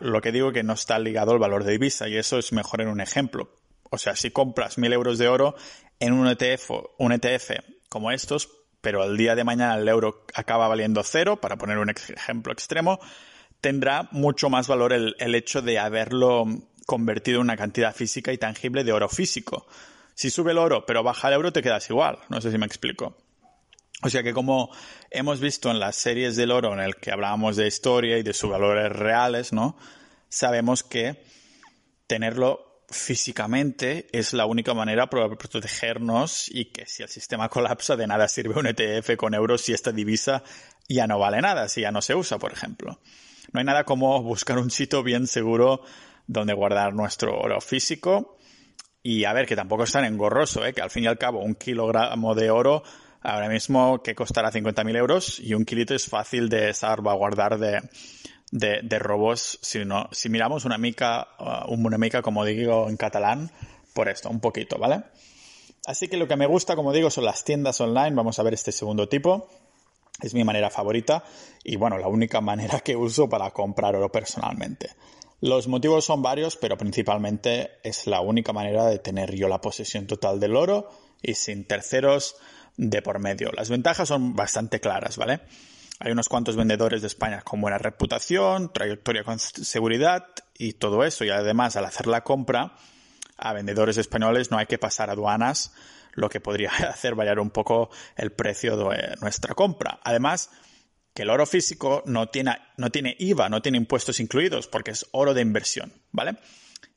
lo 0.00 0.20
que 0.20 0.32
digo 0.32 0.52
que 0.52 0.62
no 0.62 0.74
está 0.74 0.98
ligado 0.98 1.32
al 1.32 1.38
valor 1.38 1.64
de 1.64 1.72
divisa 1.72 2.08
y 2.08 2.16
eso 2.16 2.38
es 2.38 2.52
mejor 2.52 2.80
en 2.80 2.88
un 2.88 3.00
ejemplo. 3.00 3.50
O 3.90 3.98
sea, 3.98 4.14
si 4.14 4.30
compras 4.30 4.78
mil 4.78 4.92
euros 4.92 5.18
de 5.18 5.28
oro 5.28 5.56
en 5.98 6.12
un 6.12 6.28
ETF, 6.28 6.70
un 6.98 7.12
ETF 7.12 7.50
como 7.88 8.12
estos, 8.12 8.48
pero 8.80 9.04
el 9.04 9.16
día 9.16 9.34
de 9.34 9.44
mañana 9.44 9.76
el 9.76 9.88
euro 9.88 10.24
acaba 10.34 10.68
valiendo 10.68 11.02
cero, 11.02 11.40
para 11.40 11.56
poner 11.56 11.78
un 11.78 11.90
ejemplo 11.90 12.52
extremo, 12.52 13.00
tendrá 13.60 14.08
mucho 14.12 14.48
más 14.48 14.68
valor 14.68 14.92
el 14.92 15.34
hecho 15.34 15.60
de 15.60 15.78
haberlo 15.78 16.44
convertido 16.86 17.36
en 17.36 17.42
una 17.42 17.56
cantidad 17.56 17.94
física 17.94 18.32
y 18.32 18.38
tangible 18.38 18.84
de 18.84 18.92
oro 18.92 19.08
físico. 19.08 19.66
Si 20.14 20.28
sube 20.28 20.50
el 20.50 20.58
oro 20.58 20.84
pero 20.86 21.02
baja 21.02 21.28
el 21.28 21.34
euro 21.34 21.52
te 21.52 21.62
quedas 21.62 21.88
igual. 21.88 22.18
No 22.28 22.40
sé 22.40 22.50
si 22.50 22.58
me 22.58 22.66
explico. 22.66 23.16
O 24.02 24.08
sea 24.08 24.22
que 24.22 24.32
como 24.32 24.70
hemos 25.10 25.40
visto 25.40 25.70
en 25.70 25.78
las 25.78 25.96
series 25.96 26.36
del 26.36 26.52
oro 26.52 26.72
en 26.72 26.80
el 26.80 26.96
que 26.96 27.12
hablábamos 27.12 27.56
de 27.56 27.66
historia 27.66 28.18
y 28.18 28.22
de 28.22 28.32
sus 28.32 28.50
valores 28.50 28.90
reales, 28.92 29.52
¿no? 29.52 29.76
Sabemos 30.28 30.82
que 30.82 31.22
tenerlo 32.06 32.84
físicamente 32.88 34.08
es 34.12 34.32
la 34.32 34.46
única 34.46 34.74
manera 34.74 35.08
para 35.08 35.28
protegernos 35.28 36.48
y 36.48 36.66
que 36.66 36.86
si 36.86 37.02
el 37.02 37.08
sistema 37.08 37.48
colapsa 37.48 37.94
de 37.94 38.06
nada 38.06 38.26
sirve 38.26 38.58
un 38.58 38.66
ETF 38.66 39.16
con 39.16 39.34
euros 39.34 39.60
si 39.60 39.72
esta 39.72 39.92
divisa 39.92 40.42
ya 40.88 41.06
no 41.06 41.18
vale 41.18 41.40
nada 41.40 41.68
si 41.68 41.82
ya 41.82 41.92
no 41.92 42.02
se 42.02 42.14
usa, 42.14 42.38
por 42.38 42.52
ejemplo. 42.52 42.98
No 43.52 43.60
hay 43.60 43.64
nada 43.64 43.84
como 43.84 44.22
buscar 44.22 44.58
un 44.58 44.70
sitio 44.70 45.02
bien 45.02 45.26
seguro 45.26 45.82
donde 46.26 46.54
guardar 46.54 46.94
nuestro 46.94 47.38
oro 47.38 47.60
físico 47.60 48.38
y 49.02 49.24
a 49.24 49.32
ver, 49.32 49.46
que 49.46 49.56
tampoco 49.56 49.84
es 49.84 49.92
tan 49.92 50.04
engorroso, 50.04 50.64
¿eh? 50.64 50.74
que 50.74 50.82
al 50.82 50.90
fin 50.90 51.04
y 51.04 51.06
al 51.06 51.18
cabo 51.18 51.40
un 51.40 51.54
kilogramo 51.54 52.34
de 52.34 52.50
oro 52.50 52.82
ahora 53.22 53.48
mismo 53.48 54.02
que 54.02 54.14
costará 54.14 54.50
50.000 54.50 54.96
euros 54.96 55.40
y 55.40 55.54
un 55.54 55.64
kilito 55.64 55.94
es 55.94 56.06
fácil 56.06 56.48
de 56.48 56.72
salvaguardar 56.74 57.58
de, 57.58 57.82
de, 58.50 58.80
de 58.82 58.98
robos 58.98 59.58
si, 59.62 59.80
si 60.12 60.28
miramos 60.28 60.64
una 60.64 60.78
mica, 60.78 61.28
uh, 61.38 61.72
una 61.72 61.98
mica, 61.98 62.22
como 62.22 62.44
digo 62.44 62.88
en 62.88 62.96
catalán, 62.96 63.50
por 63.92 64.08
esto, 64.08 64.30
un 64.30 64.40
poquito, 64.40 64.78
¿vale? 64.78 65.02
Así 65.86 66.08
que 66.08 66.16
lo 66.16 66.28
que 66.28 66.36
me 66.36 66.46
gusta, 66.46 66.76
como 66.76 66.92
digo, 66.92 67.10
son 67.10 67.24
las 67.24 67.44
tiendas 67.44 67.80
online. 67.80 68.14
Vamos 68.14 68.38
a 68.38 68.42
ver 68.42 68.54
este 68.54 68.72
segundo 68.72 69.08
tipo. 69.08 69.48
Es 70.22 70.34
mi 70.34 70.44
manera 70.44 70.68
favorita 70.68 71.24
y 71.64 71.76
bueno, 71.76 71.96
la 71.98 72.08
única 72.08 72.40
manera 72.40 72.80
que 72.80 72.96
uso 72.96 73.28
para 73.28 73.50
comprar 73.50 73.96
oro 73.96 74.10
personalmente. 74.10 74.90
Los 75.40 75.68
motivos 75.68 76.04
son 76.04 76.20
varios, 76.20 76.56
pero 76.56 76.76
principalmente 76.76 77.70
es 77.82 78.06
la 78.06 78.20
única 78.20 78.52
manera 78.52 78.86
de 78.86 78.98
tener 78.98 79.34
yo 79.34 79.48
la 79.48 79.60
posesión 79.60 80.06
total 80.06 80.38
del 80.38 80.54
oro 80.54 80.90
y 81.22 81.34
sin 81.34 81.64
terceros 81.64 82.36
de 82.80 83.02
por 83.02 83.18
medio. 83.18 83.50
Las 83.52 83.68
ventajas 83.68 84.08
son 84.08 84.34
bastante 84.34 84.80
claras, 84.80 85.18
¿vale? 85.18 85.40
Hay 85.98 86.12
unos 86.12 86.30
cuantos 86.30 86.56
vendedores 86.56 87.02
de 87.02 87.08
España 87.08 87.42
con 87.42 87.60
buena 87.60 87.76
reputación, 87.76 88.72
trayectoria 88.72 89.22
con 89.22 89.38
seguridad 89.38 90.26
y 90.56 90.72
todo 90.72 91.04
eso. 91.04 91.24
Y 91.24 91.30
además, 91.30 91.76
al 91.76 91.84
hacer 91.84 92.06
la 92.06 92.24
compra, 92.24 92.72
a 93.36 93.52
vendedores 93.52 93.98
españoles 93.98 94.50
no 94.50 94.56
hay 94.56 94.64
que 94.64 94.78
pasar 94.78 95.10
aduanas, 95.10 95.74
lo 96.14 96.30
que 96.30 96.40
podría 96.40 96.70
hacer 96.88 97.14
variar 97.14 97.38
un 97.38 97.50
poco 97.50 97.90
el 98.16 98.32
precio 98.32 98.78
de 98.78 99.14
nuestra 99.20 99.54
compra. 99.54 100.00
Además, 100.02 100.50
que 101.12 101.22
el 101.22 101.30
oro 101.30 101.44
físico 101.44 102.02
no 102.06 102.30
tiene, 102.30 102.56
no 102.78 102.90
tiene 102.90 103.14
IVA, 103.18 103.50
no 103.50 103.60
tiene 103.60 103.76
impuestos 103.76 104.20
incluidos, 104.20 104.68
porque 104.68 104.92
es 104.92 105.06
oro 105.12 105.34
de 105.34 105.42
inversión, 105.42 105.92
¿vale? 106.12 106.36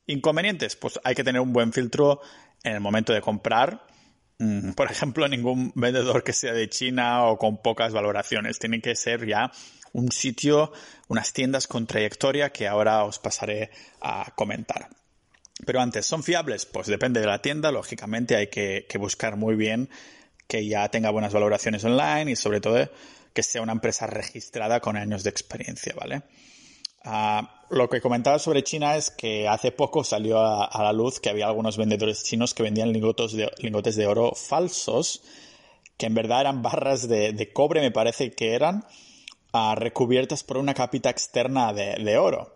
Inconvenientes, 0.06 0.76
pues 0.76 0.98
hay 1.04 1.14
que 1.14 1.24
tener 1.24 1.42
un 1.42 1.52
buen 1.52 1.74
filtro 1.74 2.22
en 2.62 2.72
el 2.72 2.80
momento 2.80 3.12
de 3.12 3.20
comprar. 3.20 3.86
Mm, 4.38 4.72
por 4.72 4.90
ejemplo, 4.90 5.28
ningún 5.28 5.72
vendedor 5.74 6.24
que 6.24 6.32
sea 6.32 6.52
de 6.52 6.68
China 6.68 7.24
o 7.24 7.38
con 7.38 7.62
pocas 7.62 7.92
valoraciones. 7.92 8.58
Tiene 8.58 8.80
que 8.80 8.96
ser 8.96 9.26
ya 9.26 9.52
un 9.92 10.10
sitio, 10.10 10.72
unas 11.08 11.32
tiendas 11.32 11.66
con 11.66 11.86
trayectoria 11.86 12.50
que 12.50 12.66
ahora 12.66 13.04
os 13.04 13.18
pasaré 13.18 13.70
a 14.00 14.32
comentar. 14.34 14.88
Pero 15.64 15.80
antes, 15.80 16.04
¿son 16.04 16.22
fiables? 16.22 16.66
Pues 16.66 16.88
depende 16.88 17.20
de 17.20 17.26
la 17.26 17.40
tienda, 17.40 17.70
lógicamente 17.70 18.36
hay 18.36 18.48
que, 18.48 18.86
buscar 18.98 19.36
muy 19.36 19.54
bien 19.54 19.88
que 20.48 20.66
ya 20.66 20.88
tenga 20.90 21.10
buenas 21.10 21.32
valoraciones 21.32 21.84
online 21.84 22.32
y 22.32 22.36
sobre 22.36 22.60
todo 22.60 22.90
que 23.32 23.42
sea 23.42 23.62
una 23.62 23.72
empresa 23.72 24.06
registrada 24.06 24.80
con 24.80 24.96
años 24.96 25.22
de 25.22 25.30
experiencia, 25.30 25.94
¿vale? 25.96 26.22
Ah, 27.04 27.62
lo 27.70 27.88
que 27.88 28.00
comentaba 28.00 28.38
sobre 28.38 28.64
China 28.64 28.96
es 28.96 29.10
que 29.10 29.46
hace 29.48 29.72
poco 29.72 30.04
salió 30.04 30.40
a, 30.40 30.82
la 30.82 30.92
luz 30.92 31.20
que 31.20 31.30
había 31.30 31.46
algunos 31.46 31.76
vendedores 31.76 32.24
chinos 32.24 32.54
que 32.54 32.62
vendían 32.62 32.92
lingotes 32.92 33.32
de, 33.32 33.50
lingotes 33.58 33.96
de 33.96 34.06
oro 34.06 34.32
falsos, 34.34 35.22
que 35.96 36.06
en 36.06 36.14
verdad 36.14 36.42
eran 36.42 36.62
barras 36.62 37.08
de, 37.08 37.50
cobre, 37.52 37.80
me 37.80 37.90
parece 37.90 38.32
que 38.32 38.54
eran, 38.54 38.84
ah, 39.52 39.74
recubiertas 39.76 40.44
por 40.44 40.56
una 40.56 40.74
capita 40.74 41.10
externa 41.10 41.72
de 41.72 42.18
oro. 42.18 42.54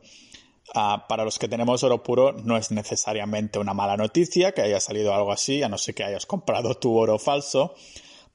Ah, 0.74 1.06
para 1.08 1.24
los 1.24 1.38
que 1.38 1.48
tenemos 1.48 1.82
oro 1.82 2.02
puro 2.02 2.32
no 2.32 2.58
es 2.58 2.70
necesariamente 2.70 3.58
una 3.58 3.72
mala 3.72 3.96
noticia 3.96 4.52
que 4.52 4.60
haya 4.60 4.80
salido 4.80 5.14
algo 5.14 5.32
así, 5.32 5.62
a 5.62 5.68
no 5.68 5.78
ser 5.78 5.94
que 5.94 6.04
hayas 6.04 6.26
comprado 6.26 6.74
tu 6.74 6.94
oro 6.94 7.18
falso, 7.18 7.74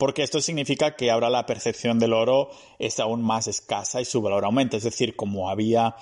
porque 0.04 0.24
esto 0.24 0.42
significa 0.42 0.98
que 0.98 1.10
ahora 1.10 1.30
la 1.30 1.46
percepción 1.46 1.98
del 1.98 2.12
oro 2.12 2.50
es 2.78 3.00
aún 3.00 3.22
más 3.22 3.48
escasa 3.48 4.02
y 4.02 4.06
su 4.06 4.22
valor 4.22 4.44
aumenta. 4.44 4.76
Es 4.76 4.84
decir, 4.84 5.16
como 5.16 5.50
había 5.50 5.96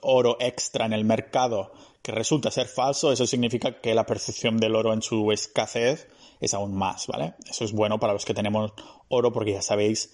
oro 0.00 0.36
extra 0.38 0.86
en 0.86 0.92
el 0.92 1.04
mercado 1.04 1.72
que 2.02 2.12
resulta 2.12 2.52
ser 2.52 2.68
falso, 2.68 3.10
eso 3.10 3.26
significa 3.26 3.80
que 3.80 3.96
la 3.96 4.06
percepción 4.06 4.58
del 4.58 4.76
oro 4.76 4.92
en 4.92 5.02
su 5.02 5.32
escasez 5.32 6.06
es 6.38 6.54
aún 6.54 6.72
más, 6.72 7.08
¿vale? 7.08 7.34
Eso 7.50 7.64
es 7.64 7.72
bueno 7.72 7.98
para 7.98 8.12
los 8.12 8.24
que 8.24 8.32
tenemos 8.32 8.74
oro 9.08 9.32
porque 9.32 9.54
ya 9.54 9.62
sabéis 9.62 10.12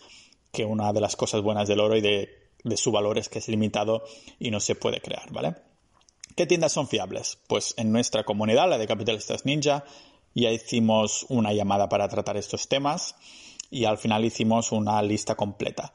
que 0.50 0.64
una 0.64 0.90
de 0.94 1.02
las 1.02 1.16
cosas 1.16 1.42
buenas 1.42 1.68
del 1.68 1.80
oro 1.80 1.96
y 1.96 2.00
de 2.00 2.46
de 2.64 2.78
su 2.78 2.92
valor 2.92 3.18
es 3.18 3.28
que 3.28 3.40
es 3.40 3.48
limitado 3.48 4.04
y 4.38 4.50
no 4.50 4.58
se 4.60 4.74
puede 4.74 5.02
crear, 5.02 5.30
¿vale? 5.32 5.54
¿Qué 6.34 6.46
tiendas 6.46 6.72
son 6.72 6.88
fiables? 6.88 7.38
Pues 7.46 7.74
en 7.76 7.92
nuestra 7.92 8.24
comunidad, 8.24 8.70
la 8.70 8.78
de 8.78 8.86
Capitalistas 8.86 9.44
Ninja, 9.44 9.84
ya 10.42 10.50
hicimos 10.50 11.26
una 11.28 11.52
llamada 11.52 11.88
para 11.88 12.08
tratar 12.08 12.36
estos 12.36 12.68
temas 12.68 13.16
y 13.70 13.84
al 13.86 13.98
final 13.98 14.24
hicimos 14.24 14.70
una 14.70 15.02
lista 15.02 15.34
completa. 15.34 15.92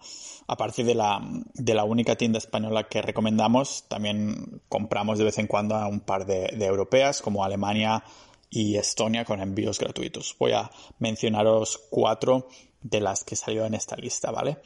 A 0.48 0.58
partir 0.58 0.86
de 0.86 0.96
la, 0.96 1.22
de 1.54 1.74
la 1.74 1.84
única 1.84 2.16
tienda 2.16 2.40
española 2.40 2.88
que 2.88 3.02
recomendamos, 3.02 3.86
también 3.88 4.62
compramos 4.68 5.20
de 5.20 5.26
vez 5.26 5.38
en 5.38 5.48
cuando 5.48 5.76
a 5.76 5.88
un 5.88 6.02
par 6.02 6.26
de, 6.26 6.48
de 6.48 6.66
europeas 6.66 7.22
como 7.22 7.46
Alemania 7.46 8.04
y 8.50 8.76
Estonia 8.76 9.24
con 9.24 9.40
envíos 9.42 9.80
gratuitos. 9.80 10.36
Voy 10.38 10.52
a 10.52 10.70
mencionaros 11.00 11.80
cuatro 11.90 12.48
de 12.82 13.00
las 13.00 13.24
que 13.24 13.36
salió 13.36 13.66
en 13.66 13.76
esta 13.76 13.96
lista, 13.96 14.32
¿vale? 14.32 14.58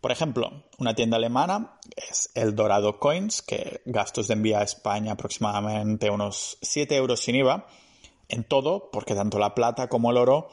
Por 0.00 0.12
ejemplo, 0.12 0.64
una 0.78 0.94
tienda 0.94 1.16
alemana 1.16 1.78
es 1.96 2.30
El 2.34 2.54
Dorado 2.54 2.98
Coins, 3.00 3.42
que 3.42 3.82
gastos 3.84 4.28
de 4.28 4.34
envío 4.34 4.56
a 4.56 4.62
España 4.62 5.12
aproximadamente 5.12 6.10
unos 6.10 6.58
7 6.62 6.94
euros 6.96 7.20
sin 7.20 7.34
IVA 7.34 7.66
en 8.28 8.44
todo, 8.44 8.90
porque 8.92 9.14
tanto 9.14 9.38
la 9.38 9.54
plata 9.54 9.88
como 9.88 10.10
el 10.10 10.16
oro 10.16 10.48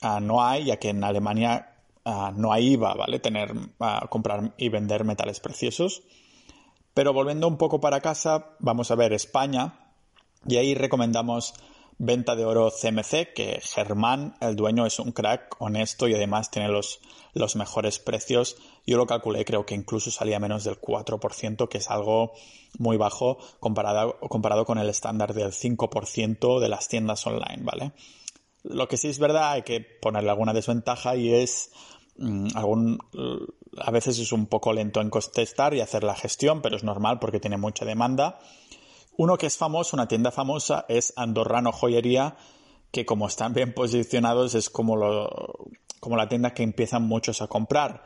ah, 0.00 0.20
no 0.20 0.42
hay, 0.42 0.64
ya 0.64 0.78
que 0.78 0.90
en 0.90 1.04
Alemania 1.04 1.76
ah, 2.04 2.32
no 2.34 2.52
hay 2.52 2.72
IVA, 2.72 2.94
¿vale? 2.94 3.18
Tener, 3.18 3.52
ah, 3.80 4.06
comprar 4.10 4.54
y 4.56 4.68
vender 4.68 5.04
metales 5.04 5.40
preciosos. 5.40 6.02
Pero 6.94 7.12
volviendo 7.12 7.46
un 7.46 7.58
poco 7.58 7.80
para 7.80 8.00
casa, 8.00 8.56
vamos 8.58 8.90
a 8.90 8.94
ver 8.94 9.12
España 9.12 9.92
y 10.46 10.56
ahí 10.56 10.74
recomendamos 10.74 11.54
venta 11.98 12.36
de 12.36 12.44
oro 12.44 12.70
CMC, 12.70 13.32
que 13.34 13.60
Germán, 13.62 14.34
el 14.40 14.56
dueño, 14.56 14.86
es 14.86 14.98
un 14.98 15.12
crack 15.12 15.56
honesto 15.58 16.08
y 16.08 16.14
además 16.14 16.50
tiene 16.50 16.68
los, 16.68 17.00
los 17.32 17.56
mejores 17.56 17.98
precios. 17.98 18.56
Yo 18.86 18.96
lo 18.96 19.06
calculé, 19.06 19.44
creo 19.44 19.66
que 19.66 19.74
incluso 19.74 20.12
salía 20.12 20.38
menos 20.38 20.62
del 20.62 20.80
4%, 20.80 21.68
que 21.68 21.78
es 21.78 21.90
algo 21.90 22.32
muy 22.78 22.96
bajo 22.96 23.38
comparado, 23.58 24.64
con 24.64 24.78
el 24.78 24.88
estándar 24.88 25.34
del 25.34 25.52
5% 25.52 26.60
de 26.60 26.68
las 26.68 26.86
tiendas 26.88 27.26
online, 27.26 27.62
¿vale? 27.62 27.92
Lo 28.62 28.86
que 28.86 28.96
sí 28.96 29.08
es 29.08 29.18
verdad, 29.18 29.52
hay 29.52 29.62
que 29.62 29.80
ponerle 29.80 30.30
alguna 30.30 30.52
desventaja 30.52 31.16
y 31.16 31.34
es 31.34 31.72
mm, 32.16 32.48
algún, 32.54 32.98
a 33.76 33.90
veces 33.90 34.20
es 34.20 34.32
un 34.32 34.46
poco 34.46 34.72
lento 34.72 35.00
en 35.00 35.10
contestar 35.10 35.74
y 35.74 35.80
hacer 35.80 36.04
la 36.04 36.14
gestión, 36.14 36.62
pero 36.62 36.76
es 36.76 36.84
normal 36.84 37.18
porque 37.18 37.40
tiene 37.40 37.56
mucha 37.56 37.84
demanda. 37.84 38.38
Uno 39.16 39.36
que 39.36 39.46
es 39.46 39.56
famoso, 39.56 39.96
una 39.96 40.08
tienda 40.08 40.30
famosa, 40.30 40.84
es 40.88 41.12
Andorrano 41.16 41.72
Joyería, 41.72 42.36
que 42.92 43.04
como 43.04 43.26
están 43.26 43.52
bien 43.52 43.74
posicionados 43.74 44.54
es 44.54 44.70
como, 44.70 44.96
lo, 44.96 45.28
como 46.00 46.16
la 46.16 46.28
tienda 46.28 46.54
que 46.54 46.62
empiezan 46.62 47.02
muchos 47.02 47.42
a 47.42 47.48
comprar. 47.48 48.04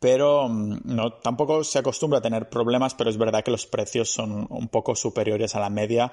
Pero 0.00 0.48
mm, 0.48 0.80
no, 0.84 1.12
tampoco 1.14 1.64
se 1.64 1.78
acostumbra 1.78 2.18
a 2.18 2.22
tener 2.22 2.48
problemas, 2.48 2.94
pero 2.94 3.10
es 3.10 3.18
verdad 3.18 3.42
que 3.44 3.50
los 3.50 3.66
precios 3.66 4.10
son 4.10 4.46
un 4.50 4.68
poco 4.68 4.94
superiores 4.94 5.54
a 5.54 5.60
la 5.60 5.70
media 5.70 6.12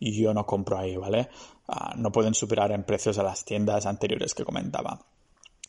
y 0.00 0.20
yo 0.22 0.32
no 0.32 0.46
compro 0.46 0.78
ahí, 0.78 0.96
¿vale? 0.96 1.28
Ah, 1.66 1.94
no 1.96 2.12
pueden 2.12 2.34
superar 2.34 2.72
en 2.72 2.84
precios 2.84 3.18
a 3.18 3.22
las 3.22 3.44
tiendas 3.44 3.86
anteriores 3.86 4.34
que 4.34 4.44
comentaba. 4.44 5.00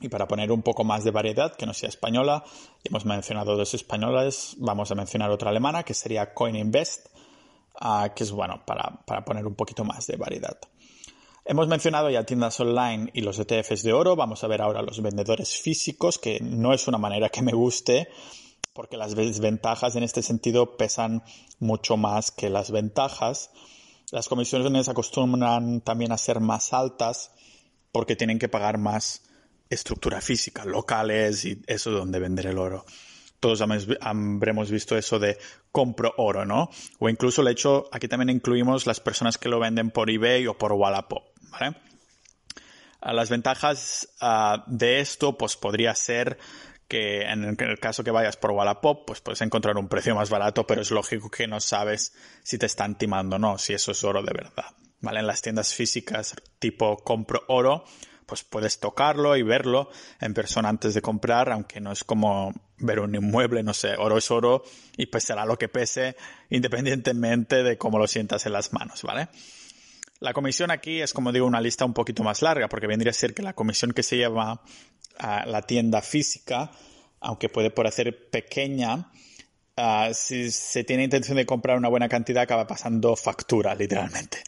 Y 0.02 0.08
para 0.08 0.28
poner 0.28 0.52
un 0.52 0.62
poco 0.62 0.84
más 0.86 1.04
de 1.04 1.12
variedad, 1.12 1.54
que 1.56 1.66
no 1.66 1.74
sea 1.74 1.90
española, 1.90 2.44
hemos 2.86 3.06
mencionado 3.06 3.58
dos 3.58 3.74
españolas, 3.74 4.56
vamos 4.58 4.92
a 4.92 4.96
mencionar 4.96 5.30
otra 5.30 5.50
alemana, 5.50 5.84
que 5.84 5.94
sería 5.94 6.34
CoinInvest, 6.34 7.08
que 8.16 8.24
es 8.24 8.32
bueno 8.32 8.64
para, 8.66 9.26
poner 9.26 9.46
un 9.46 9.56
poquito 9.56 9.84
más 9.84 10.08
de 10.08 10.16
variedad. 10.16 10.58
Hemos 11.50 11.68
mencionado 11.68 12.12
ya 12.12 12.26
tiendas 12.26 12.60
online 12.60 13.10
y 13.12 13.22
los 13.22 13.40
ETFs 13.40 13.82
de 13.82 13.92
oro. 13.92 14.16
Vamos 14.16 14.44
a 14.44 14.48
ver 14.48 14.62
ahora 14.62 14.84
los 14.84 15.02
vendedores 15.02 15.60
físicos, 15.60 16.20
que 16.20 16.40
no 16.42 16.76
es 16.76 16.88
una 16.88 17.00
manera 17.00 17.30
que 17.30 17.42
me 17.42 17.54
guste, 17.54 18.08
porque 18.72 18.98
las 18.98 19.16
desventajas 19.16 19.96
en 19.96 20.04
este 20.04 20.22
sentido 20.22 20.78
pesan 20.78 21.24
mucho 21.58 21.98
más 21.98 22.30
que 22.30 22.52
las 22.52 22.70
ventajas. 22.70 23.50
Las 24.12 24.30
comisiones 24.30 24.90
acostumbran 24.90 25.82
también 25.82 26.12
a 26.12 26.20
ser 26.20 26.40
más 26.40 26.72
altas 26.72 27.32
porque 27.92 28.16
tienen 28.16 28.38
que 28.38 28.48
pagar 28.48 28.78
más 28.78 29.24
estructura 29.72 30.22
física, 30.22 30.66
locales 30.66 31.46
y 31.46 31.64
eso 31.66 31.90
donde 31.90 32.20
vender 32.20 32.46
el 32.46 32.60
oro 32.60 32.86
todos 33.40 33.62
habremos 33.62 34.72
visto 34.72 34.98
eso 34.98 35.20
de 35.20 35.38
compro 35.72 36.14
oro, 36.18 36.46
¿no? 36.46 36.70
O 37.00 37.10
incluso 37.10 37.42
el 37.42 37.48
hecho, 37.48 37.88
aquí 37.92 38.08
también 38.08 38.30
incluimos 38.30 38.86
las 38.86 39.00
personas 39.00 39.38
que 39.38 39.50
lo 39.50 39.60
venden 39.60 39.92
por 39.92 40.10
eBay 40.10 40.48
o 40.48 40.58
por 40.58 40.74
Wallapop, 40.74 41.24
¿vale? 41.50 41.76
Ah, 43.02 43.14
las 43.14 43.30
ventajas 43.30 44.10
ah, 44.20 44.64
de 44.68 45.00
esto, 45.00 45.38
pues 45.38 45.56
podría 45.56 45.96
ser 45.96 46.38
que 46.90 47.22
en 47.22 47.44
el 47.44 47.80
caso 47.80 48.04
que 48.04 48.10
vayas 48.10 48.36
por 48.36 48.52
Wallapop, 48.52 49.06
pues 49.06 49.22
puedes 49.22 49.42
encontrar 49.42 49.78
un 49.78 49.88
precio 49.88 50.16
más 50.16 50.32
barato, 50.32 50.66
pero 50.66 50.82
es 50.82 50.90
lógico 50.90 51.30
que 51.30 51.48
no 51.48 51.60
sabes 51.60 52.14
si 52.44 52.58
te 52.58 52.66
están 52.66 52.98
timando 52.98 53.36
o 53.36 53.40
no, 53.40 53.60
si 53.60 53.74
eso 53.74 53.92
es 53.92 54.04
oro 54.04 54.24
de 54.24 54.34
verdad, 54.34 54.76
¿vale? 55.00 55.20
En 55.20 55.28
las 55.28 55.44
tiendas 55.44 55.76
físicas 55.76 56.36
tipo 56.58 56.98
compro 56.98 57.44
oro, 57.48 57.86
pues 58.26 58.44
puedes 58.44 58.80
tocarlo 58.80 59.38
y 59.38 59.44
verlo 59.44 59.92
en 60.20 60.34
persona 60.34 60.70
antes 60.70 60.96
de 60.96 61.02
comprar, 61.02 61.52
aunque 61.52 61.80
no 61.80 61.92
es 61.92 62.04
como 62.04 62.54
ver 62.78 63.00
un 63.00 63.14
inmueble, 63.14 63.62
no 63.62 63.76
sé, 63.76 63.96
oro 63.96 64.18
es 64.18 64.32
oro 64.32 64.64
y 64.98 65.06
pesará 65.06 65.46
lo 65.46 65.58
que 65.60 65.70
pese 65.70 66.16
independientemente 66.50 67.62
de 67.62 67.78
cómo 67.78 68.00
lo 68.00 68.08
sientas 68.08 68.48
en 68.48 68.54
las 68.54 68.74
manos, 68.74 69.04
¿vale? 69.04 69.30
La 70.20 70.34
comisión 70.34 70.72
aquí 70.72 71.02
es, 71.02 71.14
como 71.14 71.32
digo, 71.32 71.46
una 71.46 71.62
lista 71.62 71.86
un 71.86 71.94
poquito 71.94 72.24
más 72.24 72.42
larga, 72.42 72.68
porque 72.68 72.88
vendría 72.88 73.12
a 73.12 73.14
ser 73.14 73.34
que 73.34 73.42
la 73.42 73.54
comisión 73.54 73.92
que 73.92 74.04
se 74.04 74.18
lleva 74.18 74.62
a 75.18 75.46
la 75.46 75.62
tienda 75.62 76.02
física, 76.02 76.72
aunque 77.20 77.50
puede 77.50 77.72
parecer 77.72 78.30
pequeña, 78.30 79.12
ah, 79.78 80.10
si 80.14 80.52
se 80.52 80.84
tiene 80.84 81.06
intención 81.06 81.38
de 81.38 81.46
comprar 81.46 81.78
una 81.78 81.90
buena 81.90 82.10
cantidad, 82.10 82.44
acaba 82.44 82.68
pasando 82.68 83.16
factura, 83.16 83.76
literalmente 83.76 84.40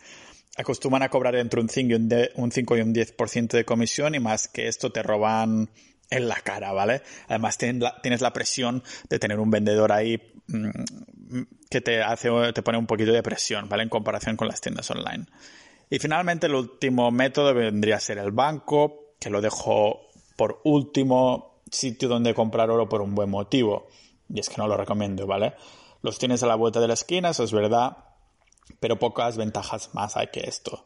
acostumbran 0.57 1.03
a 1.03 1.09
cobrar 1.09 1.35
entre 1.35 1.61
un 1.61 1.69
5 1.69 1.89
y 1.89 1.93
un, 1.93 2.09
un 2.35 2.51
5 2.51 2.77
y 2.77 2.81
un 2.81 2.93
10% 2.93 3.49
de 3.49 3.65
comisión 3.65 4.15
y 4.15 4.19
más 4.19 4.47
que 4.47 4.67
esto 4.67 4.91
te 4.91 5.03
roban 5.03 5.69
en 6.09 6.27
la 6.27 6.35
cara, 6.35 6.73
¿vale? 6.73 7.01
Además 7.27 7.57
tienes 7.57 8.21
la, 8.21 8.33
presión 8.33 8.83
de 9.09 9.19
tener 9.19 9.39
un 9.39 9.49
vendedor 9.49 9.91
ahí 9.91 10.21
mmm, 10.47 10.69
que 11.71 11.79
te 11.79 12.03
hace, 12.03 12.29
te 12.53 12.61
pone 12.61 12.77
un 12.77 12.85
poquito 12.85 13.13
de 13.13 13.23
presión, 13.23 13.69
¿vale? 13.69 13.83
En 13.83 13.89
comparación 13.89 14.35
con 14.35 14.49
las 14.49 14.59
tiendas 14.59 14.91
online. 14.91 15.25
Y 15.89 15.99
finalmente 15.99 16.47
el 16.47 16.55
último 16.55 17.09
método 17.11 17.53
vendría 17.53 17.95
a 17.95 17.99
ser 18.01 18.17
el 18.17 18.31
banco, 18.31 19.13
que 19.17 19.29
lo 19.29 19.39
dejo 19.39 20.09
por 20.35 20.59
último 20.65 21.61
sitio 21.71 22.09
donde 22.09 22.33
comprar 22.33 22.69
oro 22.69 22.89
por 22.89 23.01
un 23.01 23.15
buen 23.15 23.29
motivo. 23.29 23.87
Y 24.29 24.41
es 24.41 24.49
que 24.49 24.57
no 24.57 24.67
lo 24.67 24.75
recomiendo, 24.75 25.25
¿vale? 25.25 25.53
Los 26.01 26.19
tienes 26.19 26.43
a 26.43 26.47
la 26.47 26.55
vuelta 26.55 26.81
de 26.81 26.89
la 26.89 26.93
esquina, 26.93 27.29
eso 27.29 27.45
es 27.45 27.53
verdad, 27.53 27.97
pero 28.81 28.99
pocas 28.99 29.37
ventajas 29.37 29.91
más 29.93 30.17
hay 30.17 30.27
que 30.27 30.41
esto. 30.41 30.85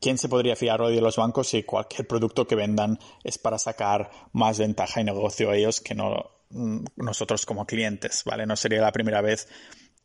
¿Quién 0.00 0.18
se 0.18 0.28
podría 0.28 0.56
fiar 0.56 0.82
hoy 0.82 0.96
de 0.96 1.00
los 1.00 1.16
bancos 1.16 1.48
si 1.48 1.62
cualquier 1.62 2.08
producto 2.08 2.46
que 2.46 2.56
vendan 2.56 2.98
es 3.22 3.38
para 3.38 3.58
sacar 3.58 4.10
más 4.32 4.58
ventaja 4.58 5.00
y 5.00 5.04
negocio 5.04 5.50
a 5.50 5.56
ellos 5.56 5.80
que 5.80 5.94
no 5.94 6.30
mm, 6.50 6.84
nosotros 6.96 7.46
como 7.46 7.66
clientes, 7.66 8.24
¿vale? 8.24 8.46
No 8.46 8.56
sería 8.56 8.80
la 8.80 8.92
primera 8.92 9.20
vez 9.20 9.48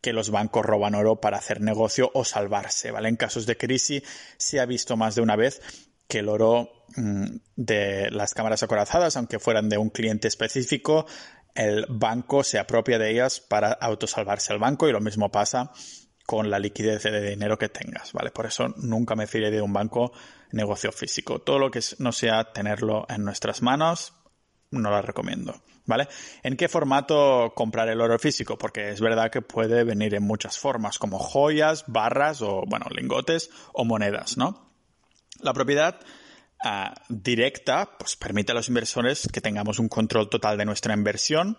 que 0.03 0.11
los 0.11 0.31
bancos 0.31 0.65
roban 0.65 0.95
oro 0.95 1.21
para 1.21 1.37
hacer 1.37 1.61
negocio 1.61 2.11
o 2.13 2.25
salvarse, 2.25 2.91
¿vale? 2.91 3.07
En 3.07 3.15
casos 3.15 3.45
de 3.45 3.55
crisis 3.55 4.03
se 4.35 4.59
ha 4.59 4.65
visto 4.65 4.97
más 4.97 5.15
de 5.15 5.21
una 5.21 5.37
vez 5.37 5.61
que 6.09 6.19
el 6.19 6.27
oro 6.27 6.85
mm, 6.97 7.37
de 7.55 8.11
las 8.11 8.33
cámaras 8.33 8.61
acorazadas, 8.63 9.15
aunque 9.15 9.39
fueran 9.39 9.69
de 9.69 9.77
un 9.77 9.89
cliente 9.89 10.27
específico, 10.27 11.05
el 11.55 11.85
banco 11.87 12.43
se 12.43 12.59
apropia 12.59 12.99
de 12.99 13.11
ellas 13.11 13.39
para 13.39 13.71
autosalvarse 13.71 14.51
al 14.51 14.59
banco 14.59 14.89
y 14.89 14.91
lo 14.91 14.99
mismo 14.99 15.31
pasa 15.31 15.71
con 16.25 16.49
la 16.49 16.59
liquidez 16.59 17.03
de 17.03 17.29
dinero 17.29 17.57
que 17.57 17.69
tengas, 17.69 18.11
¿vale? 18.11 18.31
Por 18.31 18.45
eso 18.45 18.73
nunca 18.75 19.15
me 19.15 19.25
fíe 19.25 19.51
de 19.51 19.61
un 19.61 19.71
banco 19.71 20.11
negocio 20.51 20.91
físico. 20.91 21.39
Todo 21.39 21.59
lo 21.59 21.71
que 21.71 21.79
no 21.99 22.11
sea 22.11 22.51
tenerlo 22.51 23.05
en 23.07 23.23
nuestras 23.23 23.61
manos, 23.61 24.13
no 24.73 24.89
lo 24.89 25.01
recomiendo, 25.01 25.61
¿vale? 25.85 26.07
¿En 26.41 26.57
qué 26.57 26.67
formato 26.67 27.53
comprar 27.55 27.87
el 27.89 28.01
oro 28.01 28.17
físico? 28.19 28.57
Porque 28.57 28.89
es 28.89 29.01
verdad 29.01 29.31
que 29.31 29.41
puede 29.41 29.83
venir 29.83 30.15
en 30.15 30.23
muchas 30.23 30.57
formas, 30.57 30.99
como 30.99 31.19
joyas, 31.19 31.85
barras 31.87 32.41
o, 32.41 32.63
bueno, 32.67 32.87
lingotes 32.89 33.49
o 33.73 33.85
monedas, 33.85 34.37
¿no? 34.37 34.69
La 35.39 35.53
propiedad 35.53 35.99
uh, 36.63 36.93
directa, 37.09 37.97
pues 37.97 38.15
permite 38.15 38.51
a 38.51 38.55
los 38.55 38.67
inversores 38.67 39.27
que 39.31 39.41
tengamos 39.41 39.79
un 39.79 39.89
control 39.89 40.29
total 40.29 40.57
de 40.57 40.65
nuestra 40.65 40.93
inversión, 40.93 41.57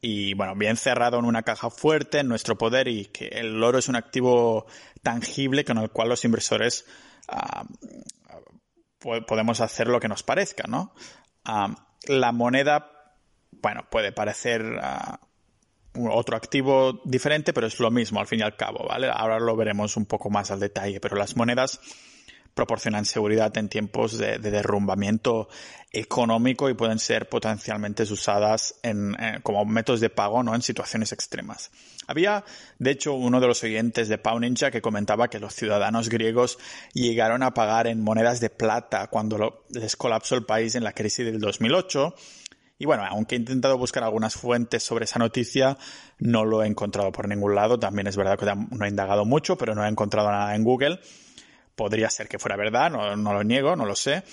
y 0.00 0.34
bueno, 0.34 0.54
bien 0.54 0.76
cerrado 0.76 1.18
en 1.18 1.24
una 1.24 1.42
caja 1.42 1.70
fuerte 1.70 2.18
en 2.18 2.28
nuestro 2.28 2.56
poder 2.58 2.86
y 2.86 3.06
que 3.06 3.28
el 3.28 3.62
oro 3.62 3.78
es 3.78 3.88
un 3.88 3.96
activo 3.96 4.66
tangible 5.02 5.64
con 5.64 5.78
el 5.78 5.90
cual 5.90 6.10
los 6.10 6.24
inversores 6.24 6.84
uh, 7.28 7.64
podemos 9.26 9.60
hacer 9.60 9.88
lo 9.88 9.98
que 9.98 10.08
nos 10.08 10.22
parezca, 10.22 10.64
¿no? 10.68 10.94
Uh, 11.48 11.74
la 12.06 12.32
moneda, 12.32 12.90
bueno, 13.62 13.86
puede 13.90 14.12
parecer 14.12 14.62
uh, 14.62 16.08
otro 16.10 16.36
activo 16.36 17.00
diferente, 17.04 17.52
pero 17.52 17.66
es 17.66 17.78
lo 17.80 17.90
mismo 17.90 18.20
al 18.20 18.26
fin 18.26 18.40
y 18.40 18.42
al 18.42 18.56
cabo, 18.56 18.86
¿vale? 18.88 19.08
Ahora 19.12 19.38
lo 19.38 19.56
veremos 19.56 19.96
un 19.96 20.06
poco 20.06 20.30
más 20.30 20.50
al 20.50 20.60
detalle, 20.60 21.00
pero 21.00 21.16
las 21.16 21.36
monedas 21.36 21.80
proporcionan 22.56 23.04
seguridad 23.04 23.56
en 23.58 23.68
tiempos 23.68 24.16
de, 24.16 24.38
de 24.38 24.50
derrumbamiento 24.50 25.48
económico 25.92 26.70
y 26.70 26.74
pueden 26.74 26.98
ser 26.98 27.28
potencialmente 27.28 28.02
usadas 28.04 28.74
en, 28.82 29.14
eh, 29.20 29.40
como 29.42 29.64
métodos 29.66 30.00
de 30.00 30.10
pago 30.10 30.42
¿no? 30.42 30.54
en 30.54 30.62
situaciones 30.62 31.12
extremas. 31.12 31.70
Había, 32.06 32.44
de 32.78 32.90
hecho, 32.90 33.12
uno 33.12 33.40
de 33.40 33.46
los 33.46 33.62
oyentes 33.62 34.08
de 34.08 34.16
Pau 34.16 34.40
Ninja 34.40 34.70
que 34.70 34.80
comentaba 34.80 35.28
que 35.28 35.38
los 35.38 35.54
ciudadanos 35.54 36.08
griegos 36.08 36.58
llegaron 36.94 37.42
a 37.42 37.52
pagar 37.52 37.86
en 37.86 38.02
monedas 38.02 38.40
de 38.40 38.48
plata 38.48 39.08
cuando 39.08 39.64
les 39.70 39.96
colapsó 39.96 40.34
el 40.34 40.44
país 40.44 40.74
en 40.76 40.84
la 40.84 40.92
crisis 40.92 41.26
del 41.26 41.40
2008. 41.40 42.14
Y 42.78 42.86
bueno, 42.86 43.04
aunque 43.08 43.34
he 43.34 43.38
intentado 43.38 43.76
buscar 43.78 44.02
algunas 44.02 44.34
fuentes 44.34 44.82
sobre 44.82 45.04
esa 45.04 45.18
noticia, 45.18 45.78
no 46.18 46.44
lo 46.44 46.62
he 46.62 46.66
encontrado 46.66 47.12
por 47.12 47.28
ningún 47.28 47.54
lado. 47.54 47.78
También 47.78 48.06
es 48.06 48.16
verdad 48.16 48.38
que 48.38 48.46
no 48.46 48.84
he 48.84 48.88
indagado 48.88 49.24
mucho, 49.24 49.56
pero 49.56 49.74
no 49.74 49.84
he 49.84 49.88
encontrado 49.88 50.30
nada 50.30 50.54
en 50.54 50.62
Google. 50.62 51.00
Podría 51.76 52.10
ser 52.10 52.28
que 52.28 52.38
fuera 52.38 52.56
verdad, 52.56 52.90
no, 52.90 53.14
no 53.16 53.32
lo 53.32 53.44
niego, 53.44 53.76
no 53.76 53.86
lo 53.86 53.94
sé. 53.94 54.24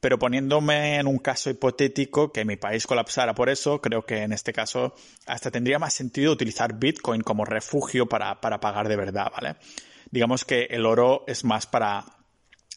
Pero 0.00 0.18
poniéndome 0.18 0.96
en 0.96 1.06
un 1.06 1.18
caso 1.18 1.48
hipotético 1.50 2.32
que 2.32 2.44
mi 2.44 2.56
país 2.56 2.86
colapsara 2.86 3.34
por 3.34 3.48
eso, 3.48 3.80
creo 3.80 4.04
que 4.04 4.22
en 4.22 4.32
este 4.32 4.52
caso 4.52 4.94
hasta 5.26 5.50
tendría 5.50 5.78
más 5.78 5.94
sentido 5.94 6.32
utilizar 6.32 6.78
Bitcoin 6.78 7.22
como 7.22 7.44
refugio 7.44 8.06
para, 8.06 8.40
para 8.40 8.60
pagar 8.60 8.88
de 8.88 8.96
verdad, 8.96 9.28
¿vale? 9.32 9.56
Digamos 10.10 10.44
que 10.44 10.64
el 10.70 10.84
oro 10.86 11.24
es 11.26 11.44
más 11.44 11.66
para 11.66 12.04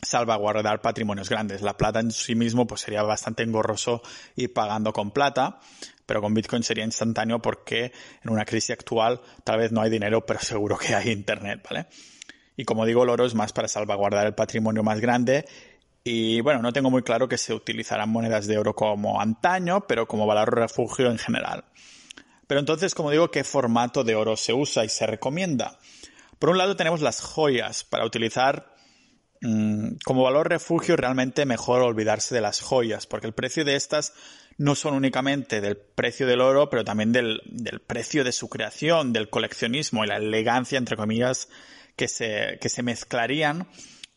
salvaguardar 0.01 0.81
patrimonios 0.81 1.29
grandes. 1.29 1.61
La 1.61 1.77
plata 1.77 1.99
en 1.99 2.11
sí 2.11 2.35
mismo 2.35 2.65
pues 2.67 2.81
sería 2.81 3.03
bastante 3.03 3.43
engorroso 3.43 4.01
ir 4.35 4.53
pagando 4.53 4.93
con 4.93 5.11
plata, 5.11 5.59
pero 6.05 6.21
con 6.21 6.33
Bitcoin 6.33 6.63
sería 6.63 6.85
instantáneo 6.85 7.41
porque 7.41 7.91
en 8.23 8.31
una 8.31 8.45
crisis 8.45 8.71
actual 8.71 9.21
tal 9.43 9.59
vez 9.59 9.71
no 9.71 9.81
hay 9.81 9.89
dinero, 9.89 10.25
pero 10.25 10.39
seguro 10.39 10.77
que 10.77 10.95
hay 10.95 11.11
internet, 11.11 11.65
¿vale? 11.69 11.87
Y 12.59 12.65
como 12.65 12.85
digo, 12.85 13.03
el 13.03 13.09
oro 13.09 13.25
es 13.25 13.35
más 13.35 13.53
para 13.53 13.69
salvaguardar 13.69 14.27
el 14.27 14.33
patrimonio 14.33 14.83
más 14.83 14.99
grande. 14.99 15.45
Y 16.03 16.41
bueno, 16.41 16.61
no 16.61 16.73
tengo 16.73 16.91
muy 16.91 17.03
claro 17.03 17.29
que 17.29 17.37
se 17.37 17.53
utilizarán 17.53 18.09
monedas 18.09 18.47
de 18.47 18.57
oro 18.57 18.75
como 18.75 19.21
antaño, 19.21 19.87
pero 19.87 20.09
como 20.09 20.27
valor 20.27 20.53
refugio 20.53 21.09
en 21.09 21.17
general. 21.17 21.63
Pero 22.47 22.59
entonces, 22.59 22.93
como 22.93 23.11
digo, 23.11 23.31
¿qué 23.31 23.45
formato 23.45 24.03
de 24.03 24.15
oro 24.15 24.35
se 24.35 24.51
usa 24.51 24.83
y 24.83 24.89
se 24.89 25.07
recomienda? 25.07 25.79
Por 26.37 26.49
un 26.49 26.57
lado 26.57 26.75
tenemos 26.75 26.99
las 26.99 27.21
joyas. 27.21 27.85
Para 27.85 28.05
utilizar 28.05 28.75
mmm, 29.39 29.91
como 30.03 30.23
valor 30.23 30.49
refugio 30.49 30.97
realmente 30.97 31.45
mejor 31.45 31.81
olvidarse 31.81 32.35
de 32.35 32.41
las 32.41 32.59
joyas, 32.59 33.07
porque 33.07 33.27
el 33.27 33.33
precio 33.33 33.63
de 33.63 33.77
estas 33.77 34.11
no 34.57 34.75
son 34.75 34.95
únicamente 34.95 35.61
del 35.61 35.77
precio 35.77 36.27
del 36.27 36.41
oro, 36.41 36.69
pero 36.69 36.83
también 36.83 37.13
del, 37.13 37.39
del 37.45 37.79
precio 37.79 38.25
de 38.25 38.33
su 38.33 38.49
creación, 38.49 39.13
del 39.13 39.29
coleccionismo 39.29 40.03
y 40.03 40.07
la 40.07 40.17
elegancia, 40.17 40.77
entre 40.77 40.97
comillas, 40.97 41.47
que 41.99 42.07
se, 42.07 42.57
que 42.61 42.69
se 42.69 42.81
mezclarían 42.81 43.67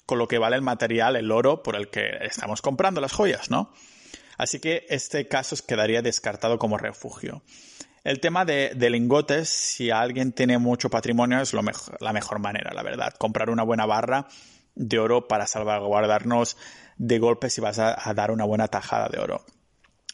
con 0.06 0.16
lo 0.20 0.28
que 0.28 0.38
vale 0.38 0.54
el 0.54 0.62
material, 0.62 1.16
el 1.16 1.32
oro 1.32 1.64
por 1.64 1.74
el 1.74 1.88
que 1.88 2.10
estamos 2.20 2.62
comprando 2.62 3.00
las 3.00 3.10
joyas, 3.10 3.50
¿no? 3.50 3.72
Así 4.38 4.60
que 4.60 4.86
este 4.88 5.26
caso 5.26 5.56
quedaría 5.66 6.00
descartado 6.00 6.60
como 6.60 6.78
refugio. 6.78 7.42
El 8.04 8.20
tema 8.20 8.44
de, 8.44 8.70
de 8.76 8.88
lingotes, 8.88 9.48
si 9.48 9.90
alguien 9.90 10.30
tiene 10.30 10.58
mucho 10.58 10.90
patrimonio, 10.90 11.40
es 11.40 11.52
lo 11.52 11.62
la 11.98 12.12
mejor 12.12 12.38
manera, 12.38 12.72
la 12.72 12.84
verdad. 12.84 13.14
Comprar 13.18 13.50
una 13.50 13.64
buena 13.64 13.84
barra 13.84 14.28
de 14.76 15.00
oro 15.00 15.26
para 15.26 15.48
salvaguardarnos 15.48 16.56
de 16.98 17.18
golpes 17.18 17.54
si 17.54 17.60
vas 17.60 17.80
a, 17.80 18.08
a 18.08 18.14
dar 18.14 18.30
una 18.30 18.44
buena 18.44 18.68
tajada 18.68 19.08
de 19.08 19.18
oro. 19.18 19.44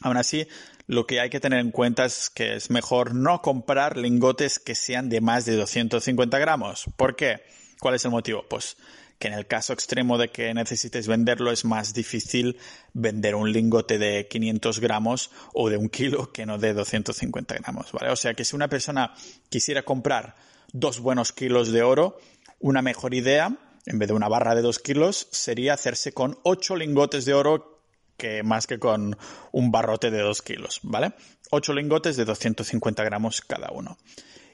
Aún 0.01 0.17
así, 0.17 0.47
lo 0.87 1.05
que 1.05 1.19
hay 1.19 1.29
que 1.29 1.39
tener 1.39 1.59
en 1.59 1.69
cuenta 1.69 2.05
es 2.05 2.31
que 2.31 2.55
es 2.55 2.71
mejor 2.71 3.13
no 3.13 3.43
comprar 3.43 3.95
lingotes 3.95 4.57
que 4.57 4.73
sean 4.73 5.07
de 5.07 5.21
más 5.21 5.45
de 5.45 5.55
250 5.55 6.39
gramos. 6.39 6.85
¿Por 6.97 7.15
qué? 7.15 7.43
¿Cuál 7.79 7.95
es 7.95 8.05
el 8.05 8.11
motivo? 8.11 8.45
Pues 8.49 8.77
que 9.19 9.27
en 9.27 9.33
el 9.33 9.47
caso 9.47 9.73
extremo 9.73 10.17
de 10.17 10.29
que 10.29 10.53
necesites 10.53 11.07
venderlo 11.07 11.51
es 11.51 11.65
más 11.65 11.93
difícil 11.93 12.57
vender 12.93 13.35
un 13.35 13.51
lingote 13.51 13.97
de 13.97 14.27
500 14.27 14.79
gramos 14.79 15.31
o 15.53 15.69
de 15.69 15.75
un 15.75 15.89
kilo 15.89 16.31
que 16.31 16.45
no 16.45 16.57
de 16.57 16.73
250 16.73 17.55
gramos, 17.55 17.91
¿vale? 17.91 18.11
O 18.11 18.15
sea 18.15 18.33
que 18.33 18.45
si 18.45 18.55
una 18.55 18.69
persona 18.69 19.13
quisiera 19.49 19.83
comprar 19.83 20.35
dos 20.71 20.99
buenos 21.01 21.33
kilos 21.33 21.71
de 21.71 21.83
oro, 21.83 22.17
una 22.59 22.81
mejor 22.81 23.13
idea, 23.13 23.57
en 23.85 23.99
vez 23.99 24.07
de 24.07 24.13
una 24.13 24.29
barra 24.29 24.55
de 24.55 24.61
dos 24.61 24.79
kilos, 24.79 25.27
sería 25.31 25.73
hacerse 25.73 26.13
con 26.13 26.39
ocho 26.43 26.77
lingotes 26.77 27.25
de 27.25 27.33
oro 27.33 27.83
que 28.19 28.43
más 28.43 28.67
que 28.67 28.79
con 28.79 29.17
un 29.51 29.71
barrote 29.71 30.11
de 30.11 30.19
2 30.19 30.41
kilos, 30.41 30.81
¿vale? 30.83 31.13
8 31.51 31.73
lingotes 31.73 32.17
de 32.17 32.25
250 32.25 33.03
gramos 33.05 33.41
cada 33.41 33.71
uno. 33.71 33.97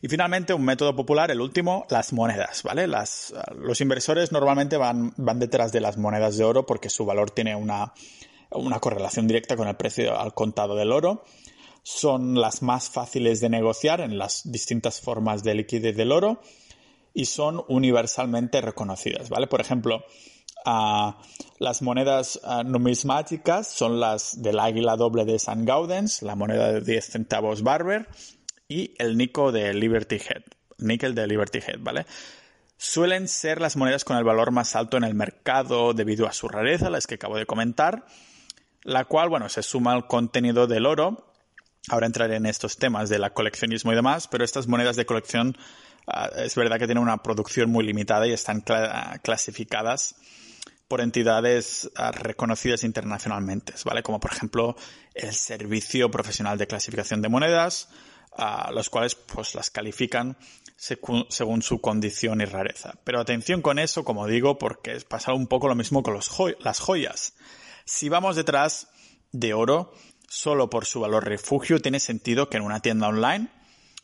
Y 0.01 0.07
finalmente, 0.07 0.53
un 0.53 0.63
método 0.63 0.95
popular, 0.95 1.31
el 1.31 1.41
último, 1.41 1.85
las 1.89 2.13
monedas, 2.13 2.63
¿vale? 2.63 2.87
Las, 2.87 3.33
los 3.55 3.81
inversores 3.81 4.31
normalmente 4.31 4.77
van, 4.77 5.13
van 5.17 5.39
detrás 5.39 5.71
de 5.71 5.81
las 5.81 5.97
monedas 5.97 6.37
de 6.37 6.43
oro 6.43 6.65
porque 6.65 6.89
su 6.89 7.05
valor 7.05 7.31
tiene 7.31 7.55
una, 7.55 7.93
una 8.51 8.79
correlación 8.79 9.27
directa 9.27 9.55
con 9.55 9.67
el 9.67 9.75
precio 9.75 10.19
al 10.19 10.33
contado 10.33 10.75
del 10.75 10.91
oro. 10.91 11.23
Son 11.83 12.39
las 12.39 12.61
más 12.61 12.89
fáciles 12.89 13.41
de 13.41 13.49
negociar 13.49 14.01
en 14.01 14.17
las 14.17 14.51
distintas 14.51 15.01
formas 15.01 15.43
de 15.43 15.55
liquidez 15.55 15.95
del 15.95 16.11
oro 16.11 16.41
y 17.13 17.25
son 17.25 17.63
universalmente 17.67 18.59
reconocidas, 18.61 19.29
¿vale? 19.29 19.47
Por 19.47 19.61
ejemplo, 19.61 20.03
Ah, 20.67 21.17
las 21.59 21.83
monedas 21.83 22.39
ah, 22.43 22.63
numismáticas 22.63 23.67
son 23.67 23.99
las 23.99 24.41
del 24.41 24.59
águila 24.59 24.95
doble 24.95 25.23
de 25.23 25.35
St. 25.35 25.63
Gaudens, 25.63 26.23
la 26.23 26.35
moneda 26.35 26.73
de 26.73 26.81
10 26.81 27.05
centavos 27.05 27.61
Barber 27.61 28.07
y 28.67 28.93
el 28.97 29.17
Nico 29.17 29.51
de 29.51 29.73
Liberty 29.73 30.15
Head, 30.15 30.43
níquel 30.77 31.15
de 31.15 31.27
Liberty 31.27 31.59
Head, 31.59 31.79
¿vale? 31.79 32.05
Suelen 32.77 33.27
ser 33.27 33.61
las 33.61 33.77
monedas 33.77 34.03
con 34.03 34.17
el 34.17 34.23
valor 34.23 34.51
más 34.51 34.75
alto 34.75 34.97
en 34.97 35.03
el 35.03 35.13
mercado 35.13 35.93
debido 35.93 36.27
a 36.27 36.33
su 36.33 36.47
rareza, 36.47 36.89
las 36.89 37.07
que 37.07 37.15
acabo 37.15 37.37
de 37.37 37.45
comentar, 37.45 38.05
la 38.83 39.05
cual, 39.05 39.29
bueno, 39.29 39.49
se 39.49 39.63
suma 39.63 39.93
al 39.93 40.07
contenido 40.07 40.67
del 40.67 40.85
oro. 40.85 41.33
Ahora 41.89 42.07
entraré 42.07 42.35
en 42.35 42.45
estos 42.45 42.77
temas 42.77 43.09
del 43.09 43.31
coleccionismo 43.31 43.91
y 43.91 43.95
demás, 43.95 44.27
pero 44.27 44.43
estas 44.43 44.67
monedas 44.67 44.95
de 44.95 45.05
colección 45.05 45.55
ah, 46.07 46.29
es 46.35 46.55
verdad 46.55 46.79
que 46.79 46.85
tienen 46.85 47.03
una 47.03 47.23
producción 47.23 47.69
muy 47.69 47.85
limitada 47.85 48.27
y 48.27 48.33
están 48.33 48.63
clasificadas 49.21 50.15
por 50.87 51.01
entidades 51.01 51.89
ah, 51.95 52.11
reconocidas 52.11 52.83
internacionalmente, 52.83 53.73
¿vale? 53.85 54.03
Como 54.03 54.19
por 54.19 54.31
ejemplo 54.31 54.75
el 55.13 55.33
Servicio 55.33 56.11
Profesional 56.11 56.57
de 56.57 56.67
Clasificación 56.67 57.21
de 57.21 57.29
Monedas, 57.29 57.89
a 58.37 58.71
los 58.71 58.89
cuales 58.89 59.15
pues 59.15 59.55
las 59.55 59.69
califican 59.69 60.37
según 60.77 61.61
su 61.61 61.79
condición 61.79 62.41
y 62.41 62.45
rareza. 62.45 62.95
Pero 63.03 63.19
atención 63.19 63.61
con 63.61 63.79
eso, 63.79 64.03
como 64.03 64.27
digo, 64.27 64.57
porque 64.57 64.93
es 64.93 65.05
pasar 65.05 65.33
un 65.33 65.47
poco 65.47 65.67
lo 65.67 65.75
mismo 65.75 66.03
con 66.03 66.13
los 66.13 66.31
las 66.59 66.79
joyas. 66.79 67.33
Si 67.85 68.09
vamos 68.09 68.35
detrás 68.35 68.89
de 69.31 69.53
oro 69.53 69.93
solo 70.27 70.69
por 70.69 70.85
su 70.85 70.99
valor 70.99 71.25
refugio, 71.25 71.81
tiene 71.81 71.99
sentido 71.99 72.49
que 72.49 72.57
en 72.57 72.63
una 72.63 72.81
tienda 72.81 73.07
online, 73.07 73.49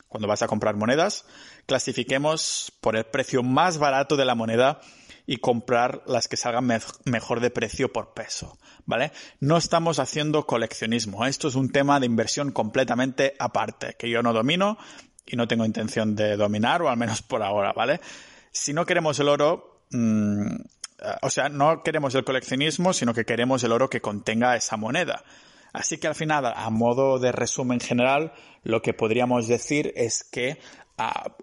cuando 0.08 0.28
vas 0.28 0.42
a 0.42 0.48
comprar 0.48 0.76
monedas, 0.76 1.26
clasifiquemos 1.66 2.72
por 2.82 2.96
el 2.96 3.06
precio 3.06 3.44
más 3.44 3.78
barato 3.78 4.16
de 4.16 4.26
la 4.26 4.36
moneda 4.36 4.82
y 5.26 5.38
comprar 5.38 6.04
las 6.08 6.28
que 6.28 6.38
salgan 6.38 6.68
mejor 7.06 7.40
de 7.40 7.50
precio 7.50 7.92
por 7.92 8.14
peso, 8.14 8.58
¿vale? 8.86 9.12
No 9.40 9.58
estamos 9.58 10.00
haciendo 10.00 10.46
coleccionismo, 10.46 11.26
esto 11.26 11.48
es 11.48 11.56
un 11.56 11.72
tema 11.72 12.00
de 12.00 12.06
inversión 12.06 12.52
completamente 12.52 13.36
aparte, 13.40 13.96
que 13.98 14.10
yo 14.10 14.22
no 14.24 14.34
domino 14.34 14.78
y 15.26 15.36
no 15.36 15.48
tengo 15.48 15.66
intención 15.66 16.16
de 16.16 16.36
dominar, 16.36 16.82
o 16.82 16.90
al 16.90 16.98
menos 16.98 17.22
por 17.22 17.44
ahora, 17.44 17.74
¿vale? 17.74 18.02
Si 18.52 18.74
no 18.74 18.86
queremos 18.86 19.20
el 19.20 19.30
oro, 19.30 19.86
mm, 19.92 20.56
o 21.22 21.30
sea, 21.30 21.50
no 21.50 21.84
queremos 21.84 22.14
el 22.16 22.24
coleccionismo, 22.24 22.94
sino 22.94 23.14
que 23.14 23.26
queremos 23.26 23.64
el 23.64 23.72
oro 23.72 23.90
que 23.90 24.02
contenga 24.02 24.56
esa 24.56 24.78
moneda. 24.78 25.24
Así 25.74 25.98
que 25.98 26.08
al 26.08 26.16
final, 26.16 26.46
a 26.46 26.70
modo 26.70 27.18
de 27.18 27.32
resumen 27.32 27.80
general, 27.80 28.34
lo 28.64 28.82
que 28.82 28.94
podríamos 28.94 29.48
decir 29.48 29.94
es 29.96 30.24
que, 30.24 30.60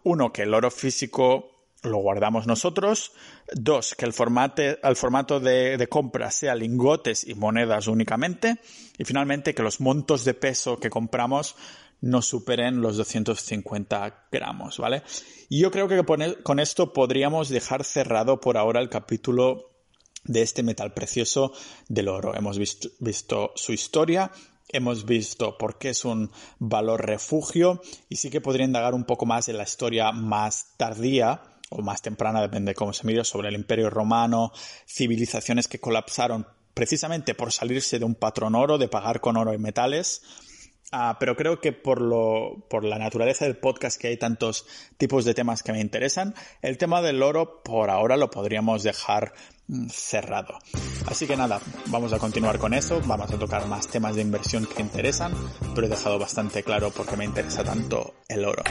uno, 0.04 0.32
que 0.32 0.42
el 0.42 0.54
oro 0.54 0.70
físico 0.70 1.57
lo 1.82 1.98
guardamos 1.98 2.46
nosotros. 2.46 3.12
Dos, 3.52 3.94
que 3.94 4.04
el, 4.04 4.12
formato 4.12 5.40
de, 5.40 5.86
compra 5.88 6.30
sea 6.30 6.54
lingotes 6.54 7.26
y 7.26 7.34
monedas 7.34 7.86
únicamente. 7.86 8.58
Y 8.98 9.04
finalmente, 9.04 9.54
que 9.54 9.62
los 9.62 9.80
montos 9.80 10.24
de 10.24 10.34
peso 10.34 10.78
que 10.78 10.90
compramos 10.90 11.56
no 12.00 12.22
superen 12.22 12.80
los 12.80 12.96
250 12.96 14.28
gramos, 14.30 14.78
¿vale? 14.78 15.02
Y 15.48 15.60
yo 15.60 15.70
creo 15.70 15.88
que 15.88 16.04
con 16.42 16.60
esto 16.60 16.92
podríamos 16.92 17.48
dejar 17.48 17.84
cerrado 17.84 18.40
por 18.40 18.56
ahora 18.56 18.80
el 18.80 18.88
capítulo 18.88 19.72
de 20.24 20.42
este 20.42 20.62
metal 20.62 20.92
precioso 20.92 21.52
del 21.88 22.08
oro. 22.08 22.36
Hemos 22.36 22.58
visto, 22.58 22.88
visto 23.00 23.52
su 23.56 23.72
historia, 23.72 24.30
hemos 24.68 25.06
visto 25.06 25.56
por 25.58 25.78
qué 25.78 25.90
es 25.90 26.04
un 26.04 26.30
valor 26.58 27.04
refugio 27.04 27.80
y 28.08 28.16
sí 28.16 28.30
que 28.30 28.40
podría 28.40 28.66
indagar 28.66 28.94
un 28.94 29.04
poco 29.04 29.26
más 29.26 29.48
en 29.48 29.56
la 29.56 29.64
historia 29.64 30.12
más 30.12 30.74
tardía 30.76 31.57
o 31.70 31.82
más 31.82 32.02
temprana, 32.02 32.40
depende 32.40 32.70
de 32.70 32.74
cómo 32.74 32.92
se 32.92 33.06
mire, 33.06 33.24
sobre 33.24 33.48
el 33.48 33.54
Imperio 33.54 33.90
Romano, 33.90 34.52
civilizaciones 34.86 35.68
que 35.68 35.80
colapsaron 35.80 36.46
precisamente 36.74 37.34
por 37.34 37.52
salirse 37.52 37.98
de 37.98 38.04
un 38.04 38.14
patrón 38.14 38.54
oro, 38.54 38.78
de 38.78 38.88
pagar 38.88 39.20
con 39.20 39.36
oro 39.36 39.52
y 39.52 39.58
metales. 39.58 40.22
Ah, 40.90 41.16
pero 41.20 41.36
creo 41.36 41.60
que 41.60 41.72
por, 41.72 42.00
lo, 42.00 42.66
por 42.70 42.82
la 42.82 42.98
naturaleza 42.98 43.44
del 43.44 43.58
podcast 43.58 44.00
que 44.00 44.08
hay 44.08 44.16
tantos 44.16 44.64
tipos 44.96 45.26
de 45.26 45.34
temas 45.34 45.62
que 45.62 45.72
me 45.72 45.80
interesan, 45.80 46.34
el 46.62 46.78
tema 46.78 47.02
del 47.02 47.22
oro 47.22 47.62
por 47.62 47.90
ahora 47.90 48.16
lo 48.16 48.30
podríamos 48.30 48.84
dejar 48.84 49.34
mm, 49.66 49.88
cerrado. 49.90 50.58
Así 51.06 51.26
que 51.26 51.36
nada, 51.36 51.60
vamos 51.86 52.14
a 52.14 52.18
continuar 52.18 52.58
con 52.58 52.72
eso, 52.72 53.02
vamos 53.04 53.30
a 53.30 53.38
tocar 53.38 53.66
más 53.66 53.88
temas 53.88 54.16
de 54.16 54.22
inversión 54.22 54.64
que 54.64 54.80
interesan, 54.80 55.34
pero 55.74 55.86
he 55.86 55.90
dejado 55.90 56.18
bastante 56.18 56.62
claro 56.62 56.90
por 56.90 57.06
qué 57.06 57.16
me 57.18 57.26
interesa 57.26 57.62
tanto 57.62 58.14
el 58.28 58.46
oro. 58.46 58.62